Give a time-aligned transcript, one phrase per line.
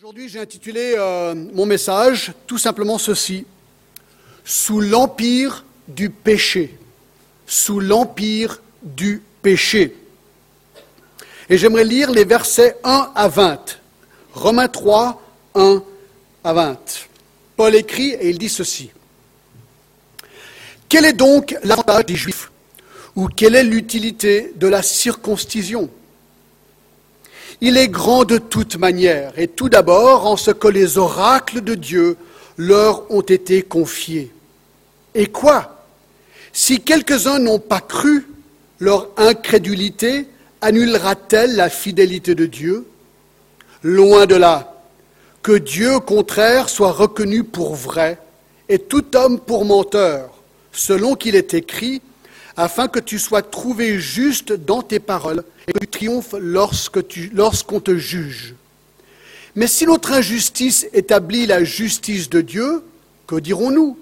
[0.00, 3.44] Aujourd'hui, j'ai intitulé euh, mon message tout simplement ceci.
[4.44, 6.78] Sous l'empire du péché.
[7.48, 9.96] Sous l'empire du péché.
[11.48, 13.80] Et j'aimerais lire les versets 1 à 20.
[14.34, 15.20] Romains 3,
[15.56, 15.82] 1
[16.44, 17.08] à 20.
[17.56, 18.92] Paul écrit et il dit ceci.
[20.88, 22.52] Quel est donc l'avantage des Juifs?
[23.16, 25.90] Ou quelle est l'utilité de la circoncision?
[27.60, 31.74] Il est grand de toute manière, et tout d'abord en ce que les oracles de
[31.74, 32.16] Dieu
[32.56, 34.32] leur ont été confiés.
[35.14, 35.84] Et quoi?
[36.52, 38.28] Si quelques-uns n'ont pas cru,
[38.78, 40.28] leur incrédulité
[40.60, 42.86] annulera-t-elle la fidélité de Dieu?
[43.82, 44.74] Loin de là.
[45.42, 48.18] Que Dieu, contraire, soit reconnu pour vrai,
[48.68, 50.30] et tout homme pour menteur,
[50.72, 52.02] selon qu'il est écrit,
[52.58, 57.96] afin que tu sois trouvé juste dans tes paroles et que tu triomphes lorsqu'on te
[57.96, 58.54] juge.
[59.54, 62.82] Mais si notre injustice établit la justice de Dieu,
[63.28, 63.96] que dirons-nous?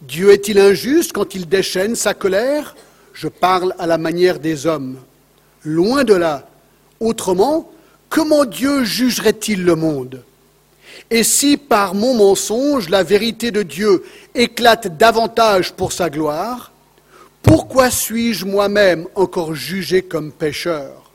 [0.00, 2.76] Dieu est-il injuste quand il déchaîne sa colère?
[3.12, 4.96] Je parle à la manière des hommes.
[5.62, 6.48] Loin de là.
[7.00, 7.70] Autrement,
[8.08, 10.22] comment Dieu jugerait-il le monde?
[11.10, 14.02] Et si par mon mensonge la vérité de Dieu
[14.34, 16.72] éclate davantage pour sa gloire,
[17.42, 21.10] pourquoi suis-je moi-même encore jugé comme pécheur?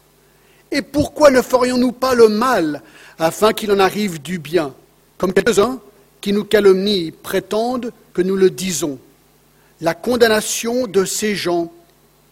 [0.71, 2.81] Et pourquoi ne ferions-nous pas le mal
[3.19, 4.73] afin qu'il en arrive du bien?
[5.17, 5.79] Comme quelques-uns
[6.21, 8.97] qui nous calomnient prétendent que nous le disons.
[9.81, 11.71] La condamnation de ces gens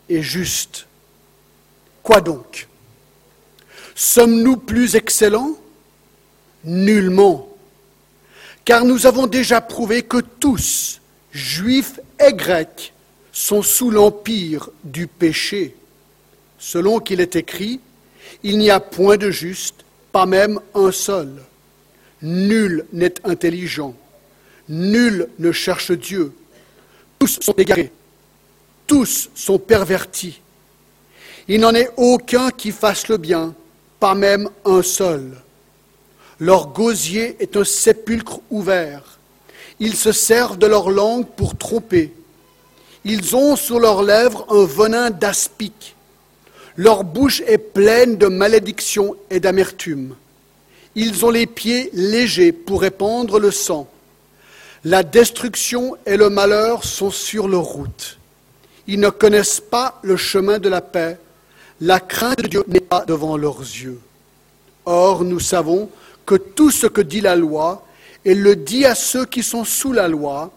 [0.10, 0.88] est juste.
[2.02, 2.68] Quoi donc?
[3.96, 5.56] Sommes-nous plus excellents?
[6.64, 7.50] Nullement.
[8.64, 12.94] Car nous avons déjà prouvé que tous, juifs et grecs,
[13.32, 15.76] sont sous l'empire du péché.
[16.60, 17.80] Selon qu'il est écrit,
[18.44, 21.30] il n'y a point de juste, pas même un seul.
[22.22, 23.96] Nul n'est intelligent.
[24.70, 26.34] Nul ne cherche Dieu.
[27.20, 27.92] Tous sont égarés.
[28.88, 30.42] Tous sont pervertis.
[31.48, 33.56] Il n'en est aucun qui fasse le bien,
[34.00, 35.42] pas même un seul.
[36.40, 39.20] Leur gosier est un sépulcre ouvert.
[39.80, 42.14] Ils se servent de leur langue pour tromper.
[43.04, 45.96] Ils ont sur leurs lèvres un venin d'aspic.
[46.78, 50.16] Leur bouche est pleine de malédictions et d'amertume.
[50.96, 53.90] Ils ont les pieds légers pour répandre le sang.
[54.84, 58.18] La destruction et le malheur sont sur leur route.
[58.88, 61.18] Ils ne connaissent pas le chemin de la paix.
[61.80, 64.00] La crainte de Dieu n'est pas devant leurs yeux.
[64.86, 65.90] Or, nous savons
[66.26, 67.86] que tout ce que dit la loi,
[68.26, 70.52] elle le dit à ceux qui sont sous la loi,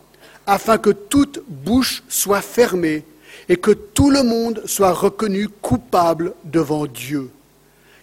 [0.47, 3.05] afin que toute bouche soit fermée
[3.49, 7.31] et que tout le monde soit reconnu coupable devant Dieu.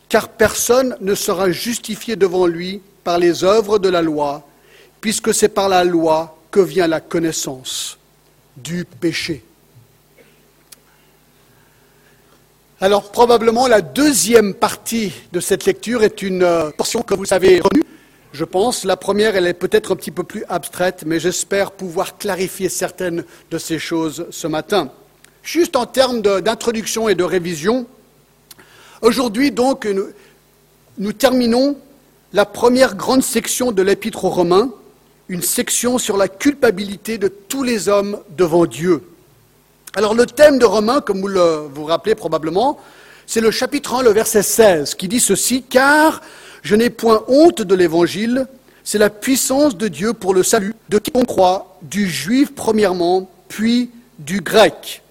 [0.09, 4.45] Car personne ne sera justifié devant lui par les œuvres de la loi,
[4.99, 7.97] puisque c'est par la loi que vient la connaissance
[8.57, 9.43] du péché.
[12.79, 17.59] Alors probablement la deuxième partie de cette lecture est une euh, portion que vous avez
[17.61, 17.83] retenue.
[18.33, 22.17] Je pense, la première, elle est peut-être un petit peu plus abstraite, mais j'espère pouvoir
[22.17, 24.89] clarifier certaines de ces choses ce matin.
[25.43, 27.87] Juste en termes d'introduction et de révision,
[29.01, 29.85] aujourd'hui donc
[30.97, 31.75] nous, terminons
[32.31, 34.71] la première grande section de l'Épître aux Romains,
[35.27, 39.03] une section sur la culpabilité de tous les hommes devant Dieu.
[39.93, 42.79] Alors le thème de Romains, comme vous le vous rappelez probablement,
[43.27, 46.21] c'est le chapitre 1, le verset 16, qui dit ceci, car
[46.61, 48.47] je n'ai point honte de l'Évangile,
[48.83, 53.29] c'est la puissance de Dieu pour le salut de qui on croit, du juif premièrement,
[53.47, 55.01] puis du grec.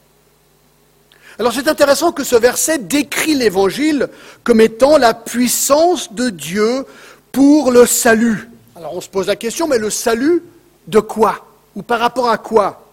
[1.39, 4.09] Alors c'est intéressant que ce verset décrit l'Évangile
[4.45, 6.85] comme étant la puissance de Dieu
[7.33, 8.51] pour le salut.
[8.77, 10.43] Alors on se pose la question, mais le salut
[10.87, 12.87] de quoi Ou par rapport à quoi?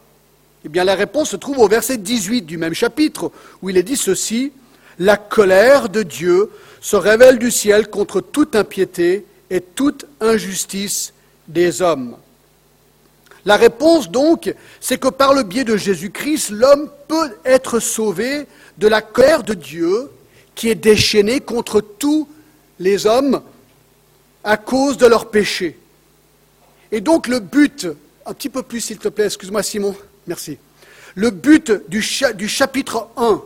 [0.64, 3.32] Eh bien la réponse se trouve au verset 18 du même chapitre,
[3.62, 4.54] où il est dit ceci,
[4.98, 6.50] La colère de Dieu
[6.88, 11.12] se révèle du ciel contre toute impiété et toute injustice
[11.50, 12.16] des hommes.
[13.44, 18.48] La réponse, donc, c'est que par le biais de Jésus-Christ, l'homme peut être sauvé
[18.78, 20.10] de la colère de Dieu
[20.56, 22.26] qui est déchaînée contre tous
[22.80, 23.42] les hommes
[24.46, 25.78] à cause de leur péché.
[26.94, 27.86] Et donc le but,
[28.26, 29.94] un petit peu plus s'il te plaît, excuse-moi Simon,
[30.26, 30.58] merci.
[31.16, 32.02] Le but du,
[32.36, 33.42] du, chapitre 1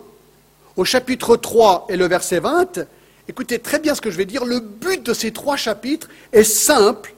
[0.78, 2.86] au chapitre 3 et le verset 20,
[3.28, 6.44] écoutez très bien ce que je vais dire, le but de ces trois chapitres est
[6.44, 7.14] simple,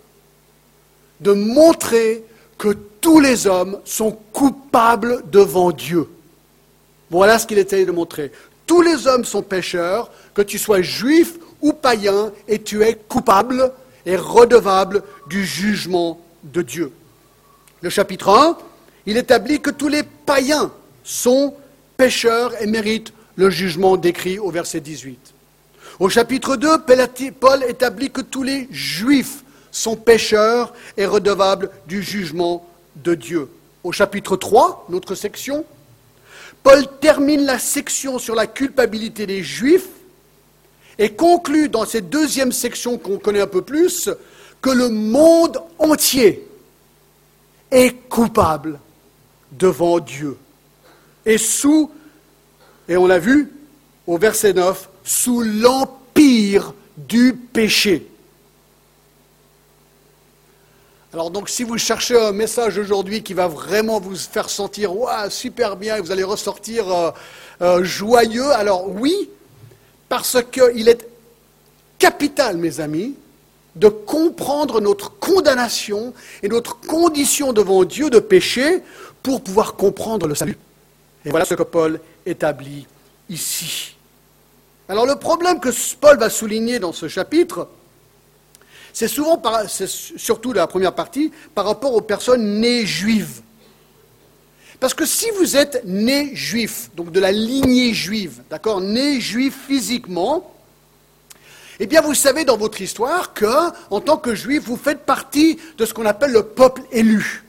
[1.19, 2.23] de montrer
[2.57, 6.07] que tous les hommes sont coupables devant Dieu.
[7.09, 8.31] Voilà ce qu'il essayait de montrer.
[8.65, 13.71] Tous les hommes sont pécheurs, que tu sois juif ou païen, et tu es coupable,
[14.05, 16.91] est redevable du jugement de Dieu.
[17.81, 18.57] Le chapitre 1,
[19.05, 20.71] il établit que tous les païens
[21.03, 21.53] sont
[21.97, 25.32] pécheurs et méritent le jugement décrit au verset 18.
[25.99, 26.69] Au chapitre 2,
[27.39, 33.49] Paul établit que tous les juifs sont pécheurs et redevables du jugement de Dieu.
[33.83, 35.65] Au chapitre 3, notre section,
[36.63, 39.89] Paul termine la section sur la culpabilité des juifs
[40.97, 44.09] et conclut dans cette deuxième section qu'on connaît un peu plus
[44.61, 46.47] que le monde entier
[47.71, 48.79] est coupable
[49.51, 50.37] devant Dieu
[51.25, 51.91] et sous,
[52.87, 53.51] et on l'a vu
[54.07, 58.07] au verset 9, sous l'empire du péché.
[61.13, 64.93] Alors donc si vous cherchez un message aujourd'hui qui va vraiment vous faire sentir
[65.29, 67.11] super bien et vous allez ressortir euh,
[67.61, 69.29] euh, joyeux, alors oui,
[70.09, 71.07] parce qu'il est
[71.99, 73.15] capital, mes amis,
[73.75, 78.81] de comprendre notre condamnation et notre condition devant Dieu de péché
[79.21, 80.57] pour pouvoir comprendre le salut.
[81.25, 82.87] Et voilà ce que Paul établit
[83.29, 83.92] ici.
[84.89, 87.69] Alors le problème que Paul va souligner dans ce chapitre,
[88.91, 93.41] c'est souvent, c'est surtout la première partie, par rapport aux personnes nées juives.
[94.79, 99.55] Parce que si vous êtes né juif, donc de la lignée juive, d'accord, né juif
[99.67, 100.53] physiquement,
[101.79, 105.57] eh bien vous savez dans votre histoire que, en tant que juif, vous faites partie
[105.77, 107.43] de ce qu'on appelle le peuple élu.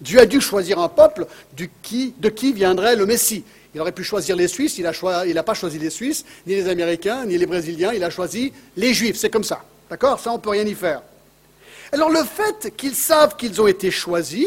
[0.00, 3.44] Dieu a dû choisir un peuple de qui viendrait le Messie.
[3.74, 7.24] Il aurait pu choisir les Suisses, il n'a pas choisi les Suisses, ni les Américains,
[7.24, 9.62] ni les Brésiliens, il a choisi les Juifs, c'est comme ça.
[9.90, 10.20] D'accord?
[10.20, 11.02] Ça, on ne peut rien y faire.
[11.92, 14.46] Alors le fait qu'ils savent qu'ils ont été choisis,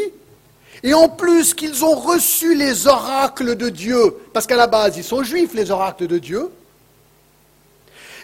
[0.82, 5.04] et en plus qu'ils ont reçu les oracles de Dieu, parce qu'à la base, ils
[5.04, 6.50] sont juifs, les oracles de Dieu,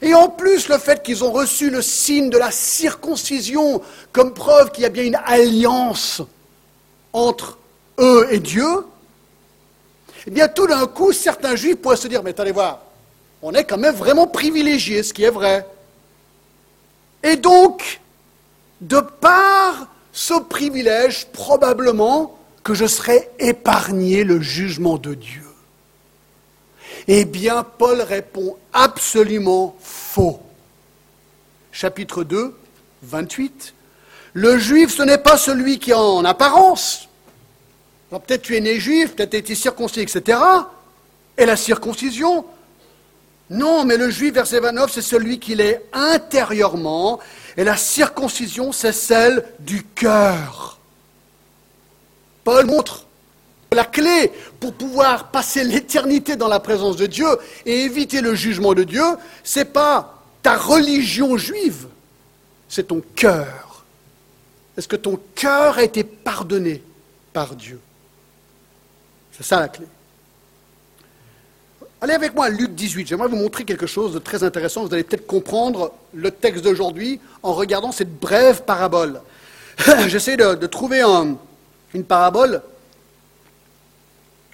[0.02, 3.80] et en plus le fait qu'ils ont reçu le signe de la circoncision
[4.12, 6.22] comme preuve qu'il y a bien une alliance
[7.12, 7.58] entre
[7.98, 8.84] eux et Dieu,
[10.26, 12.80] eh bien tout d'un coup, certains juifs pourraient se dire, mais allez voir,
[13.42, 15.66] on est quand même vraiment privilégiés, ce qui est vrai.
[17.22, 18.00] Et donc,
[18.80, 25.42] de par ce privilège, probablement que je serai épargné le jugement de Dieu.
[27.06, 30.40] Eh bien, Paul répond absolument faux.
[31.72, 32.56] Chapitre 2,
[33.02, 33.74] 28.
[34.32, 37.08] Le juif, ce n'est pas celui qui en apparence.
[38.20, 40.38] Peut-être tu es né juif, peut-être tu été circoncis, etc.
[41.36, 42.44] Et la circoncision
[43.50, 47.20] Non, mais le juif, verset 29, c'est celui qui l'est intérieurement.
[47.56, 50.78] Et la circoncision, c'est celle du cœur.
[52.44, 53.06] Paul montre
[53.74, 57.26] la clé pour pouvoir passer l'éternité dans la présence de Dieu
[57.66, 59.04] et éviter le jugement de Dieu,
[59.42, 61.88] c'est pas ta religion juive,
[62.68, 63.84] c'est ton cœur.
[64.76, 66.82] Est-ce que ton cœur a été pardonné
[67.32, 67.80] par Dieu?
[69.36, 69.86] C'est ça la clé.
[72.00, 73.08] Allez avec moi à Luc 18.
[73.08, 74.84] J'aimerais vous montrer quelque chose de très intéressant.
[74.84, 79.20] Vous allez peut-être comprendre le texte d'aujourd'hui en regardant cette brève parabole.
[80.06, 82.62] J'essaie de, trouver une parabole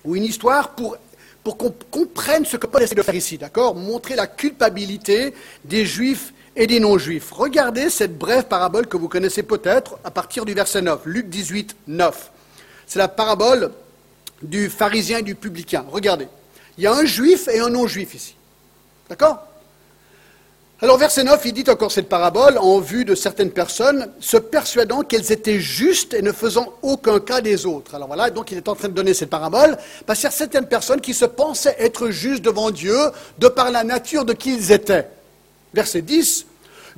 [0.04, 0.96] ou une histoire pour,
[1.42, 3.74] pour qu'on comprenne ce que Paul essaie de faire ici, d'accord?
[3.74, 5.34] Montrer la culpabilité
[5.64, 7.32] des Juifs et des non-juifs.
[7.32, 11.76] Regardez cette brève parabole que vous connaissez peut-être à partir du verset 9, Luc 18,
[11.88, 12.30] 9.
[12.86, 13.72] C'est la parabole
[14.42, 15.84] du pharisien et du publicain.
[15.90, 16.28] Regardez.
[16.78, 18.34] Il y a un juif et un non-juif ici.
[19.08, 19.46] D'accord
[20.82, 25.02] alors, verset 9, il dit encore cette parabole en vue de certaines personnes, se persuadant
[25.02, 27.94] qu'elles étaient justes et ne faisant aucun cas des autres.
[27.94, 30.34] Alors voilà, donc il est en train de donner cette parabole, parce qu'il y a
[30.34, 32.96] certaines personnes qui se pensaient être justes devant Dieu
[33.38, 35.06] de par la nature de qui ils étaient.
[35.74, 36.46] Verset 10,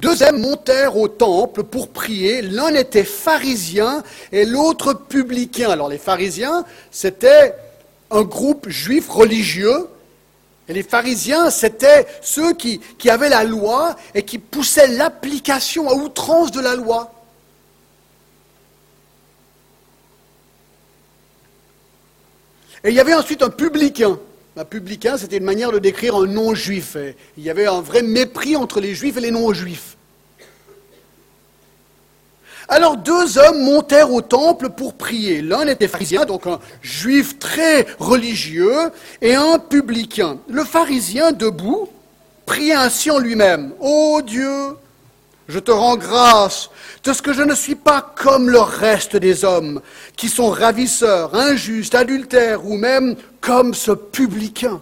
[0.03, 2.43] deux hommes montèrent au temple pour prier.
[2.43, 5.71] L'un était pharisien et l'autre publicain.
[5.71, 7.55] Alors les pharisiens, c'était
[8.11, 9.89] un groupe juif religieux.
[10.69, 15.95] Et les pharisiens, c'était ceux qui, qui, avaient la loi et qui poussaient l'application à
[15.95, 17.13] outrance de la loi.
[22.83, 24.19] Et il y avait ensuite un publicain.
[24.57, 26.97] Un publicain, c'était une manière de décrire un non-juif.
[27.39, 29.97] Il y avait un vrai mépris entre les juifs et les non-juifs.
[32.69, 35.43] Alors deux hommes montèrent au temple pour prier.
[35.43, 38.91] L'un était pharisien, donc un juif très religieux,
[39.21, 40.39] et un publicain.
[40.49, 41.89] Le pharisien, debout,
[42.47, 43.73] priait ainsi en lui-même.
[43.81, 44.77] Ô Dieu,
[45.53, 46.71] je te rends grâce
[47.05, 49.83] de ce que je ne suis pas comme le reste des hommes,
[50.17, 54.81] qui sont ravisseurs, injustes, adultères, ou même comme ce publicain.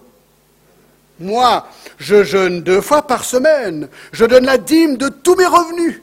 [1.19, 1.67] Moi,
[1.99, 6.01] je jeûne deux fois par semaine, je donne la dîme de tous mes revenus.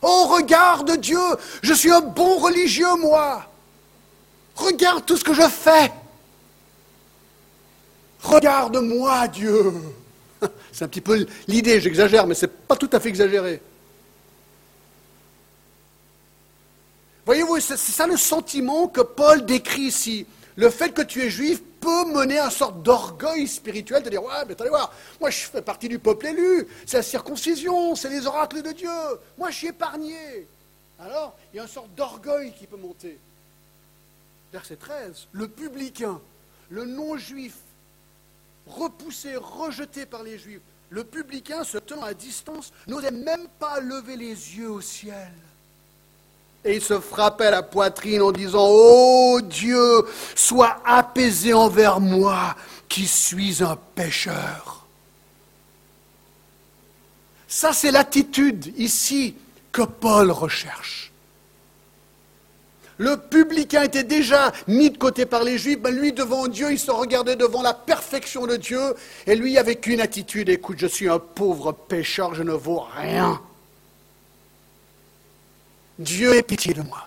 [0.00, 1.20] Oh, regarde Dieu,
[1.62, 3.44] je suis un bon religieux, moi.
[4.54, 5.92] Regarde tout ce que je fais.
[8.22, 9.74] Regarde-moi, Dieu.
[10.72, 13.60] C'est un petit peu l'idée, j'exagère, mais ce n'est pas tout à fait exagéré.
[17.30, 20.26] Voyez-vous, c'est ça le sentiment que Paul décrit ici.
[20.56, 24.24] Le fait que tu es juif peut mener à une sorte d'orgueil spirituel, de dire
[24.24, 28.08] Ouais, mais allez voir, moi je fais partie du peuple élu, c'est la circoncision, c'est
[28.08, 28.90] les oracles de Dieu,
[29.38, 30.48] moi je suis épargné.
[30.98, 33.16] Alors, il y a une sorte d'orgueil qui peut monter.
[34.52, 36.20] Verset 13 Le publicain,
[36.68, 37.54] le non-juif,
[38.66, 44.16] repoussé, rejeté par les juifs, le publicain, se tenant à distance, n'osait même pas lever
[44.16, 45.30] les yeux au ciel.
[46.64, 52.54] Et il se frappait la poitrine en disant, Oh Dieu, sois apaisé envers moi
[52.88, 54.84] qui suis un pécheur.
[57.48, 59.34] Ça, c'est l'attitude ici
[59.72, 61.10] que Paul recherche.
[62.98, 66.78] Le publicain était déjà mis de côté par les Juifs, mais lui, devant Dieu, il
[66.78, 68.94] se regardait devant la perfection de Dieu,
[69.26, 73.40] et lui avec une attitude, écoute, je suis un pauvre pécheur, je ne vaux rien.
[76.00, 77.06] Dieu ait pitié de moi.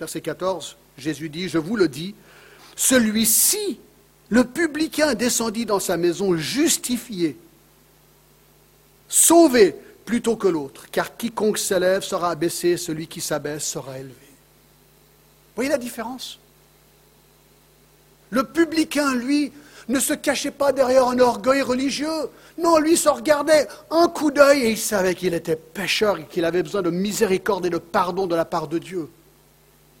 [0.00, 2.14] Verset 14, Jésus dit, je vous le dis,
[2.74, 3.78] celui-ci,
[4.30, 7.36] le publicain descendit dans sa maison justifié,
[9.08, 14.14] sauvé plutôt que l'autre, car quiconque s'élève sera abaissé, celui qui s'abaisse sera élevé.
[15.54, 16.40] Voyez la différence?
[18.30, 19.52] Le publicain, lui,
[19.88, 22.30] ne se cachait pas derrière un orgueil religieux.
[22.58, 26.44] Non, lui se regardait un coup d'œil et il savait qu'il était pécheur et qu'il
[26.44, 29.08] avait besoin de miséricorde et de pardon de la part de Dieu.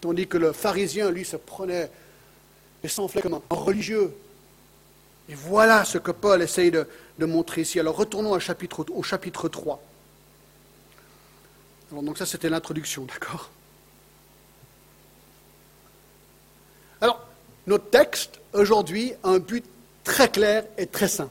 [0.00, 1.90] Tandis que le pharisien, lui, se prenait
[2.82, 4.14] et s'enflait comme un religieux.
[5.28, 6.86] Et voilà ce que Paul essaye de,
[7.20, 7.78] montrer ici.
[7.78, 9.80] Alors retournons au chapitre, au chapitre 3.
[11.92, 13.50] Alors, donc ça, c'était l'introduction, d'accord?
[17.00, 17.24] Alors,
[17.66, 19.64] notre texte, aujourd'hui, un but
[20.04, 21.30] très clair et très simple.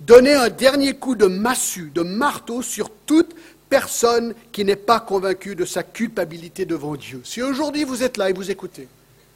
[0.00, 3.34] Donner un dernier coup de massue, de marteau sur toute
[3.68, 7.20] personne qui n'est pas convaincue de sa culpabilité devant Dieu.
[7.24, 8.88] Si aujourd'hui vous êtes là et vous écoutez,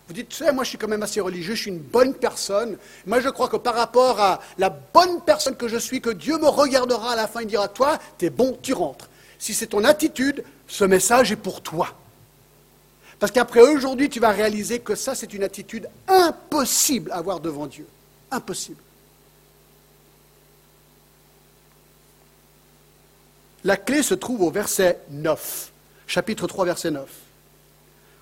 [0.09, 2.15] vous dites, tu sais, moi je suis quand même assez religieux, je suis une bonne
[2.15, 2.77] personne.
[3.07, 6.39] Moi je crois que par rapport à la bonne personne que je suis, que Dieu
[6.39, 9.09] me regardera à la fin et dira, toi, t'es bon, tu rentres.
[9.39, 11.95] Si c'est ton attitude, ce message est pour toi.
[13.25, 17.67] Parce qu'après aujourd'hui, tu vas réaliser que ça, c'est une attitude impossible à avoir devant
[17.67, 17.87] Dieu.
[18.31, 18.77] Impossible.
[23.65, 25.73] La clé se trouve au verset 9,
[26.07, 27.09] chapitre 3, verset 9.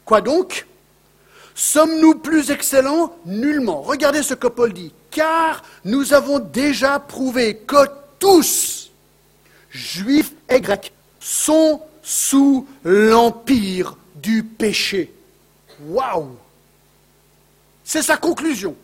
[0.04, 0.68] Quoi donc?
[1.56, 3.12] Sommes-nous plus excellents?
[3.26, 3.82] Nullement.
[3.82, 4.94] Regardez ce que Paul dit.
[5.10, 7.88] Car nous avons déjà prouvé que
[8.20, 8.92] tous,
[9.68, 15.12] juifs et grecs, sont sous l'empire du péché.
[15.80, 16.36] Waouh
[17.84, 18.76] C'est sa conclusion.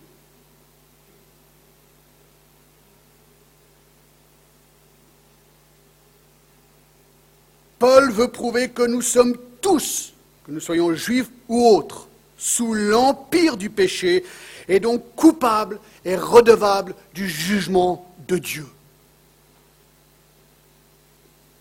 [7.79, 10.13] Paul veut prouver que nous sommes tous,
[10.45, 14.25] que nous soyons juifs ou autres, sous l'empire du péché
[14.69, 18.67] et donc coupables et redevables du jugement de Dieu.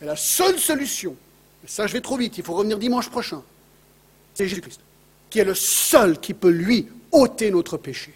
[0.02, 1.16] Et la seule solution,
[1.64, 3.44] et ça je vais trop vite, il faut revenir dimanche prochain,
[4.38, 4.82] c'est Jésus-Christ,
[5.32, 8.14] qui est le seul qui peut, lui, ôter notre péché.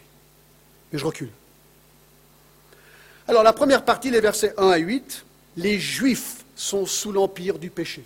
[0.94, 1.32] Mais je recule.
[3.28, 5.26] Alors la première partie, les versets 1 à 8,
[5.58, 8.04] les Juifs sont sous l'empire du péché.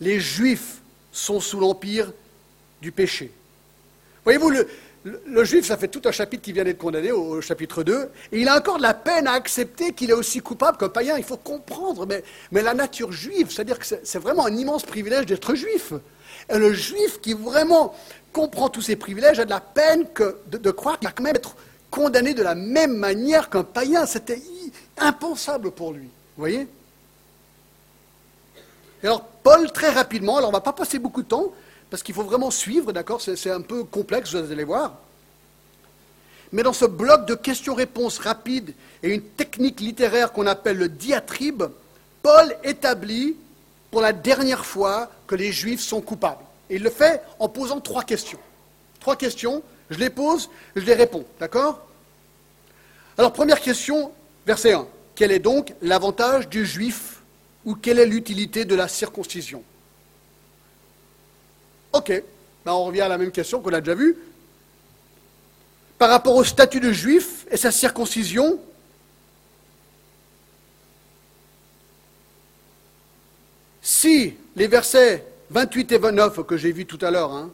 [0.00, 0.78] Les Juifs
[1.12, 2.12] sont sous l'empire
[2.82, 3.30] du péché.
[4.24, 4.50] Voyez-vous,
[5.04, 8.40] le, Juif, ça fait tout un chapitre qui vient d'être condamné au, chapitre 2, et
[8.40, 11.16] il a encore de la peine à accepter qu'il est aussi coupable qu'un païen.
[11.16, 15.26] Il faut comprendre, mais, mais la nature juive, c'est-à-dire que c'est vraiment un immense privilège
[15.26, 15.92] d'être juif.
[16.48, 17.94] Et le juif qui vraiment
[18.32, 21.36] comprend tous ces privilèges a de la peine que de, croire qu'il va quand même
[21.36, 21.56] être
[21.90, 24.06] condamné de la même manière qu'un païen.
[24.06, 24.42] C'était
[24.98, 26.04] impensable pour lui.
[26.04, 26.68] Vous voyez?
[29.02, 31.52] Et alors, Paul, très rapidement, alors on ne va pas passer beaucoup de temps,
[31.90, 33.20] parce qu'il faut vraiment suivre, d'accord?
[33.20, 34.96] C'est un peu complexe, vous allez voir.
[36.52, 41.64] Mais dans ce bloc de questions-réponses rapides et une technique littéraire qu'on appelle le diatribe,
[42.22, 43.36] Paul établit
[43.90, 46.44] pour la dernière fois que les Juifs sont coupables.
[46.70, 48.38] Et il le fait en posant trois questions.
[49.00, 51.24] Trois questions, je les pose, je les réponds.
[51.38, 51.86] D'accord?
[53.18, 54.12] Alors, première question,
[54.46, 54.86] verset 1.
[55.14, 57.22] Quel est donc l'avantage du Juif
[57.64, 59.62] ou quelle est l'utilité de la circoncision?
[61.92, 62.22] Ok,
[62.64, 64.16] ben on revient à la même question qu'on a déjà vue.
[65.98, 68.60] Par rapport au statut de Juif et sa circoncision,
[74.06, 77.50] si les versets 28 et 29 que j'ai vus tout à l'heure hein,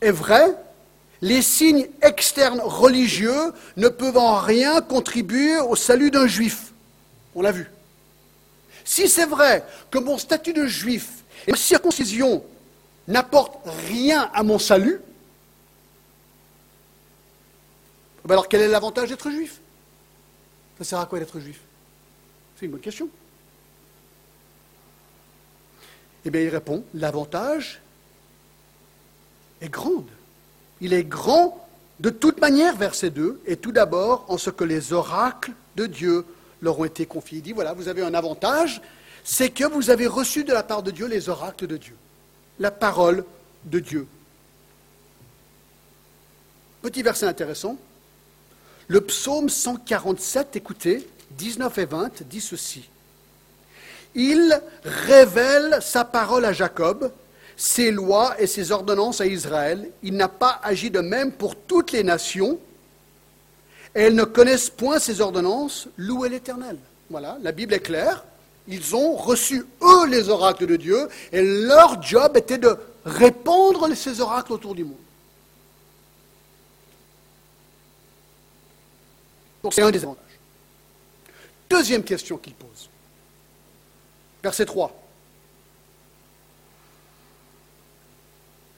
[0.00, 0.56] est vrai,
[1.20, 6.72] les signes externes religieux ne peuvent en rien contribuer au salut d'un juif.
[7.36, 7.70] On l'a vu.
[8.84, 12.42] Si c'est vrai que mon statut de juif et ma circoncision
[13.06, 15.00] n'apportent rien à mon salut,
[18.24, 19.60] ben alors quel est l'avantage d'être juif?
[20.78, 21.60] Ça sert à quoi d'être juif?
[22.58, 23.08] C'est une bonne question.
[26.24, 27.80] Eh bien, il répond, l'avantage
[29.60, 30.04] est grand.
[30.80, 31.68] Il est grand
[32.00, 36.24] de toute manière, verset 2, et tout d'abord en ce que les oracles de Dieu
[36.62, 37.38] leur ont été confiés.
[37.38, 38.80] Il dit, voilà, vous avez un avantage,
[39.24, 41.96] c'est que vous avez reçu de la part de Dieu les oracles de Dieu,
[42.58, 43.24] la parole
[43.64, 44.06] de Dieu.
[46.82, 47.76] Petit verset intéressant.
[48.86, 52.88] Le psaume 147, écoutez, 19 et 20, dit ceci.
[54.14, 57.12] Il révèle sa parole à Jacob,
[57.56, 59.90] ses lois et ses ordonnances à Israël.
[60.02, 62.58] Il n'a pas agi de même pour toutes les nations.
[63.94, 65.88] Et elles ne connaissent point ses ordonnances.
[65.96, 66.78] Louez l'Éternel.
[67.10, 68.24] Voilà, la Bible est claire.
[68.66, 74.20] Ils ont reçu, eux, les oracles de Dieu, et leur job était de répandre ces
[74.20, 74.98] oracles autour du monde.
[79.62, 80.24] Donc c'est un des avantages.
[81.68, 82.88] Deuxième question qu'il pose.
[84.42, 84.94] Verset 3.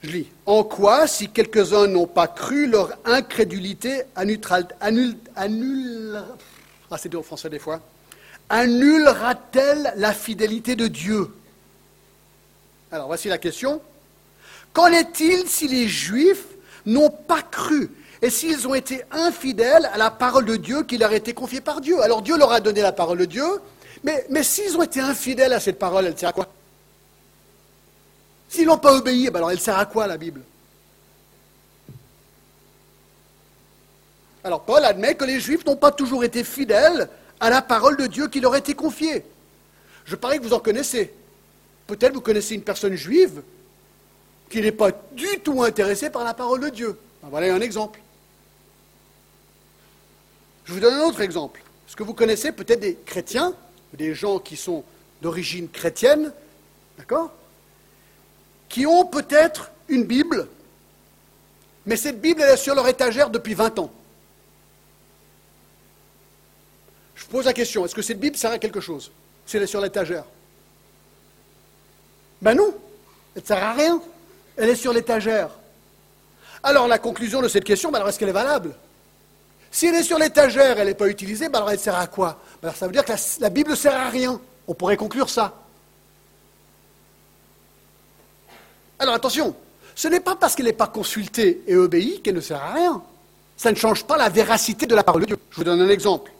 [0.03, 0.27] Je lis.
[0.45, 4.89] En quoi, si quelques-uns n'ont pas cru, leur incrédulité annulera, ah,
[8.49, 11.29] annulera-t-elle la fidélité de Dieu?
[12.91, 13.79] Alors voici la question.
[14.73, 16.45] Qu'en est-il si les Juifs
[16.85, 17.91] n'ont pas cru
[18.21, 21.61] et s'ils ont été infidèles à la parole de Dieu qui leur a été confiée
[21.61, 22.01] par Dieu?
[22.01, 23.45] Alors Dieu leur a donné la parole de Dieu,
[24.03, 26.47] mais, s'ils ont été infidèles à cette parole, elle sert à quoi?
[28.49, 30.41] S'ils n'ont pas obéi, ben alors elle sert à quoi la Bible?
[34.43, 37.09] Alors Paul admet que les Juifs n'ont pas toujours été fidèles
[37.39, 39.23] à la parole de Dieu qui leur a été confiée.
[40.05, 41.13] Je parie que vous en connaissez.
[41.87, 43.43] Peut-être vous connaissez une personne juive
[44.49, 46.99] qui n'est pas du tout intéressée par la parole de Dieu.
[47.21, 48.01] Ben voilà un exemple.
[50.65, 51.61] Je vous donne un autre exemple.
[51.87, 53.53] Est-ce que vous connaissez peut-être des chrétiens,
[53.93, 54.83] des gens qui sont
[55.21, 56.33] d'origine chrétienne,
[56.97, 57.31] d'accord
[58.71, 60.47] qui ont peut-être une Bible,
[61.85, 63.91] mais cette Bible, elle est sur leur étagère depuis 20 ans.
[67.15, 69.11] Je pose la question, est-ce que cette Bible sert à quelque chose
[69.45, 70.23] si elle est sur l'étagère?
[72.41, 72.73] Ben non,
[73.35, 74.01] elle ne sert à rien.
[74.55, 75.49] Elle est sur l'étagère.
[76.63, 78.73] Alors la conclusion de cette question, ben alors est-ce qu'elle est valable?
[79.71, 82.39] Si elle est sur l'étagère, elle n'est pas utilisée, ben alors elle sert à quoi?
[82.63, 84.39] Alors Ça veut dire que la, la Bible ne sert à rien.
[84.67, 85.57] On pourrait conclure ça.
[88.99, 89.55] Alors attention,
[89.95, 93.03] ce n'est pas parce qu'elle n'est pas consultée et obéie qu'elle ne sert à rien.
[93.57, 95.37] Ça ne change pas la véracité de la parole de Dieu.
[95.49, 96.31] Je vous donne un exemple.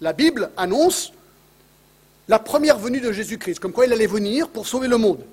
[0.00, 1.12] La Bible annonce
[2.28, 5.24] la première venue de Jésus-Christ, comme quoi il allait venir pour sauver le monde.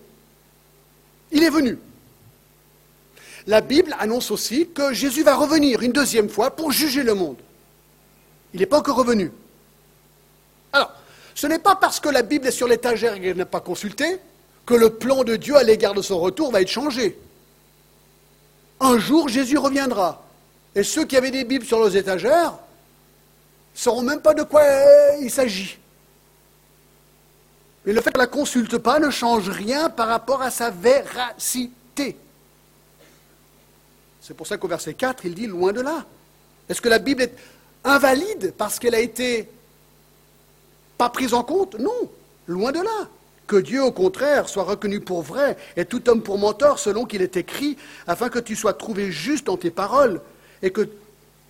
[1.32, 1.78] Il est venu.
[3.48, 7.38] La Bible annonce aussi que Jésus va revenir une deuxième fois pour juger le monde.
[8.54, 9.32] Il n'est pas encore revenu.
[10.76, 10.92] Alors,
[11.34, 14.20] ce n'est pas parce que la Bible est sur l'étagère et qu'elle n'est pas consultée
[14.66, 17.18] que le plan de Dieu à l'égard de son retour va être changé.
[18.82, 20.22] Un jour, Jésus reviendra.
[20.76, 24.64] Et ceux qui avaient des Bibles sur leurs étagères ne sauront même pas de quoi
[25.22, 25.78] il s'agit.
[27.86, 30.72] Mais le fait qu'on ne la consulte pas ne change rien par rapport à sa
[30.72, 32.18] véracité.
[34.20, 36.04] C'est pour ça qu'au verset 4, il dit loin de là.
[36.68, 37.36] Est-ce que la Bible est
[37.86, 39.48] invalide parce qu'elle a été
[40.98, 42.10] pas prise en compte Non,
[42.48, 43.10] loin de là.
[43.48, 47.22] Que Dieu, au contraire, soit reconnu pour vrai et tout homme pour mentor selon qu'il
[47.22, 47.78] est écrit,
[48.08, 50.20] afin que tu sois trouvé juste dans tes paroles
[50.64, 50.90] et que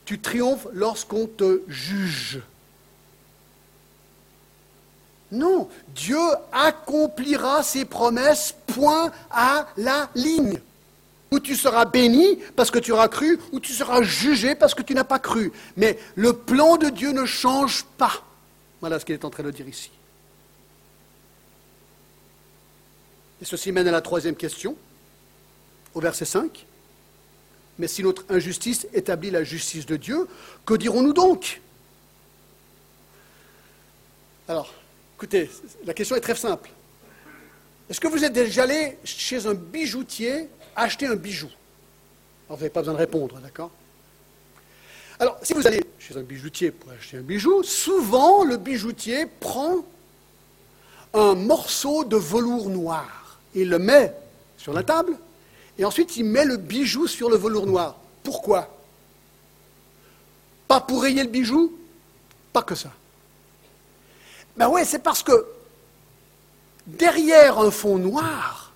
[0.03, 2.41] tu triomphes lorsqu'on te juge.
[5.31, 6.19] Non, Dieu
[6.51, 10.59] accomplira ses promesses point à la ligne.
[11.31, 14.83] Où tu seras béni parce que tu auras cru, ou tu seras jugé parce que
[14.83, 15.51] tu n'as pas cru.
[15.75, 18.23] Mais le plan de Dieu ne change pas.
[18.81, 19.91] Voilà ce qu'il est en train de dire ici.
[23.41, 24.75] Et ceci mène à la troisième question,
[25.93, 26.65] au verset 5.
[27.77, 30.27] Mais si notre injustice établit la justice de Dieu,
[30.65, 31.61] que dirons-nous donc?
[34.47, 34.73] Alors,
[35.17, 35.49] écoutez,
[35.85, 36.69] la question est très simple.
[37.89, 41.49] Est-ce que vous êtes déjà allé chez un bijoutier acheter un bijou?
[42.47, 43.71] Alors, vous n'avez pas besoin de répondre, d'accord?
[45.19, 49.85] Alors, si vous allez chez un bijoutier pour acheter un bijou, souvent le bijoutier prend
[51.13, 53.39] un morceau de velours noir.
[53.53, 54.13] Il le met
[54.57, 55.17] sur la table
[55.77, 57.97] et ensuite il met le bijou sur le velours noir.
[58.23, 58.69] Pourquoi?
[60.67, 61.71] Pas pour rayer le bijou?
[62.51, 62.91] Pas que ça.
[64.57, 65.45] Ben oui, c'est parce que
[66.87, 68.73] derrière un fond noir,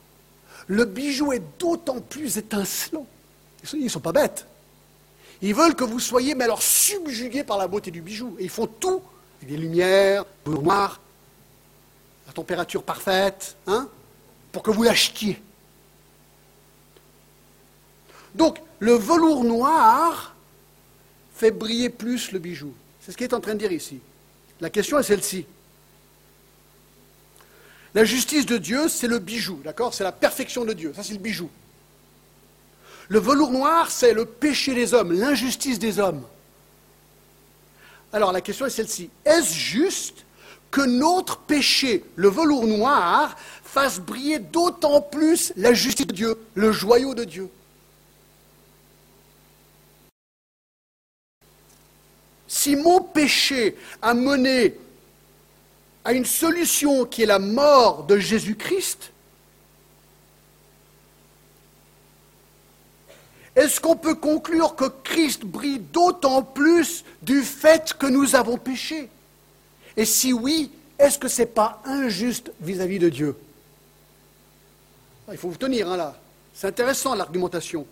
[0.67, 3.06] le bijou est d'autant plus étincelant.
[3.73, 4.45] Ils ne sont pas bêtes.
[5.41, 8.36] Ils veulent que vous soyez, mais alors, subjugués par la beauté du bijou.
[8.39, 9.02] Et ils font tout,
[9.41, 11.02] des lumières, velours noir,
[12.28, 13.88] la température parfaite, hein,
[14.52, 15.41] pour que vous l'achetiez.
[18.36, 20.36] Donc, le velours noir
[21.36, 22.73] fait briller plus le bijou.
[22.99, 23.99] C'est ce qu'il est en train de dire ici.
[24.60, 25.45] La question est celle-ci.
[27.95, 29.93] La justice de Dieu, c'est le bijou, d'accord?
[29.93, 31.49] C'est la perfection de Dieu, ça c'est le bijou.
[33.10, 36.24] Le velours noir, c'est le péché des hommes, l'injustice des hommes.
[38.13, 39.10] Alors la question est celle-ci.
[39.26, 40.26] Est-ce juste
[40.72, 46.72] que notre péché, le velours noir, fasse briller d'autant plus la justice de Dieu, le
[46.72, 47.50] joyau de Dieu?
[52.48, 54.76] Si mon péché a mené
[56.04, 59.12] à une solution qui est la mort de Jésus-Christ,
[63.60, 69.10] est-ce qu'on peut conclure que Christ brille d'autant plus du fait que nous avons péché?
[69.98, 73.36] Et si oui, est-ce que ce n'est pas injuste vis-à-vis de Dieu?
[75.28, 76.17] Ah, Il faut vous tenir hein, là.
[76.54, 77.86] C'est intéressant l'argumentation.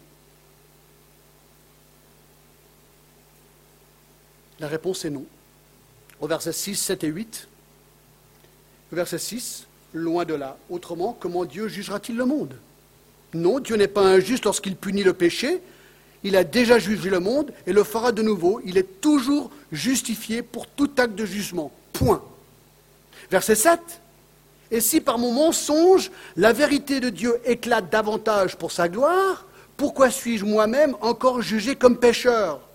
[4.61, 5.25] La réponse est non.
[6.21, 7.47] Au verset 6, 7 et 8,
[8.93, 10.57] verset 6, loin de là.
[10.69, 12.57] Autrement, comment Dieu jugera-t-il le monde?
[13.33, 15.61] Non, Dieu n'est pas injuste lorsqu'il punit le péché.
[16.23, 18.61] Il a déjà jugé le monde et le fera de nouveau.
[18.65, 21.71] Il est toujours justifié pour tout acte de jugement.
[21.93, 22.23] Point.
[23.29, 23.79] Verset 7.
[24.71, 29.45] Et si par mon mensonge, la vérité de Dieu éclate davantage pour sa gloire,
[29.77, 32.66] pourquoi suis-je moi-même encore jugé comme pécheur?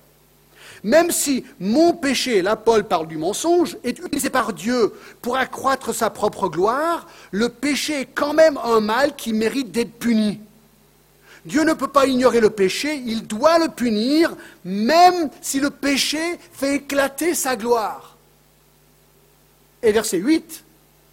[0.84, 5.94] Même si mon péché, là Paul parle du mensonge, est utilisé par Dieu pour accroître
[5.94, 10.40] sa propre gloire, le péché est quand même un mal qui mérite d'être puni.
[11.44, 16.20] Dieu ne peut pas ignorer le péché, il doit le punir, même si le péché
[16.52, 18.16] fait éclater sa gloire.
[19.82, 20.64] Et verset 8,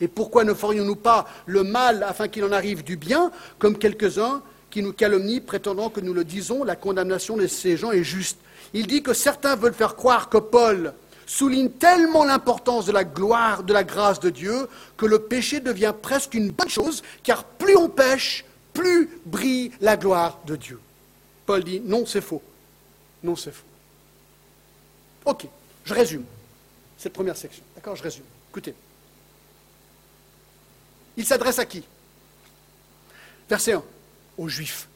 [0.01, 4.41] et pourquoi ne ferions-nous pas le mal afin qu'il en arrive du bien, comme quelques-uns
[4.69, 8.37] qui nous calomnient, prétendant que nous le disons, la condamnation de ces gens est juste?
[8.73, 10.93] Il dit que certains veulent faire croire que Paul
[11.25, 15.93] souligne tellement l'importance de la gloire, de la grâce de Dieu, que le péché devient
[15.99, 20.79] presque une bonne chose, car plus on pêche, plus brille la gloire de Dieu.
[21.45, 22.41] Paul dit non, c'est faux.
[23.23, 23.65] Non, c'est faux.
[25.25, 25.45] Ok,
[25.83, 26.25] je résume
[26.97, 27.63] cette première section.
[27.75, 28.25] D'accord, je résume.
[28.49, 28.73] Écoutez.
[31.15, 31.83] Il s'adresse à qui?
[33.49, 33.83] Verset 1,
[34.37, 34.88] aux Juifs.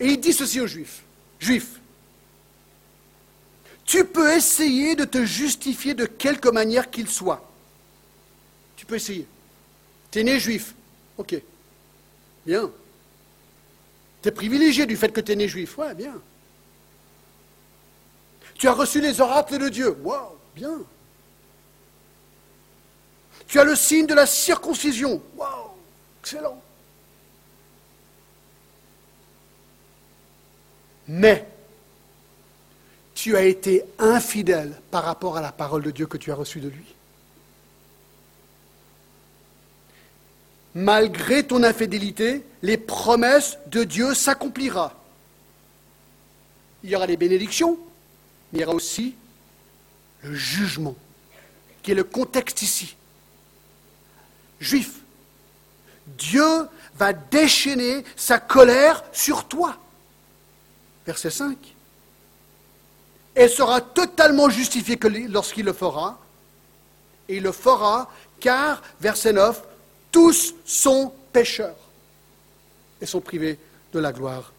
[0.00, 1.02] Et il dit ceci aux Juifs.
[1.38, 1.80] Juifs,
[3.84, 7.48] tu peux essayer de te justifier de quelque manière qu'il soit.
[8.76, 9.26] Tu peux essayer.
[10.10, 10.74] Tu es né juif.
[11.18, 11.40] Ok.
[12.46, 12.70] Bien.
[14.22, 15.76] Tu es privilégié du fait que tu es né juif.
[15.76, 16.20] Ouais, bien.
[18.54, 19.96] Tu as reçu les oracles de Dieu.
[20.02, 20.80] Waouh, bien.
[23.46, 25.22] Tu as le signe de la circoncision.
[25.36, 25.72] Waouh,
[26.22, 26.62] excellent.
[31.08, 31.46] Mais
[33.14, 36.60] tu as été infidèle par rapport à la parole de Dieu que tu as reçue
[36.60, 36.94] de lui.
[40.74, 44.90] Malgré ton infidélité, les promesses de Dieu s'accompliront.
[46.82, 47.78] Il y aura les bénédictions,
[48.52, 49.14] mais il y aura aussi
[50.22, 50.96] le jugement,
[51.82, 52.96] qui est le contexte ici.
[54.58, 55.00] Juif,
[56.06, 59.78] Dieu va déchaîner sa colère sur toi
[61.06, 61.56] verset 5.
[63.36, 66.18] Et sera totalement justifié lorsqu'il le fera.
[67.28, 69.62] Et il le fera car, verset 9,
[70.12, 71.76] tous sont pécheurs
[73.00, 73.58] et sont privés
[73.92, 74.52] de la gloire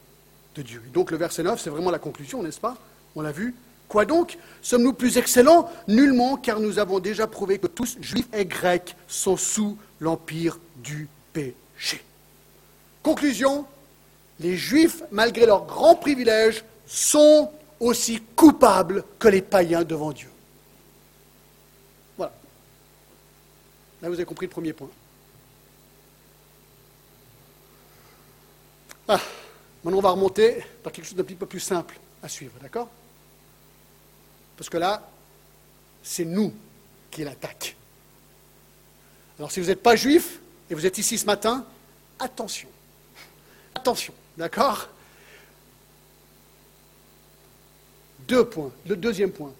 [0.56, 0.82] de Dieu.
[0.94, 2.76] Donc le verset 9, c'est vraiment la conclusion, n'est-ce pas?
[3.16, 3.56] On l'a vu.
[3.88, 4.38] Quoi donc?
[4.62, 5.72] Sommes-nous plus excellents?
[5.88, 11.08] Nullement, car nous avons déjà prouvé que tous, juifs et grecs, sont sous l'empire du
[11.32, 12.04] péché.
[13.04, 13.66] Conclusion,
[14.40, 20.30] les Juifs, malgré leurs grands privilèges, sont aussi coupables que les païens devant Dieu.
[22.18, 22.34] Voilà.
[24.02, 24.90] Là, vous avez compris le premier point.
[29.08, 29.20] Ah,
[29.84, 32.90] maintenant, on va remonter par quelque chose d'un petit peu plus simple à suivre, d'accord?
[34.58, 35.08] Parce que là,
[36.02, 36.54] c'est nous
[37.12, 37.76] qu'il attaque.
[39.38, 41.66] Alors si vous n'êtes pas juif et vous êtes ici ce matin,
[42.20, 42.70] attention.
[43.74, 44.90] Attention, d'accord?
[48.28, 48.72] Deux points.
[48.88, 49.54] Le deuxième point.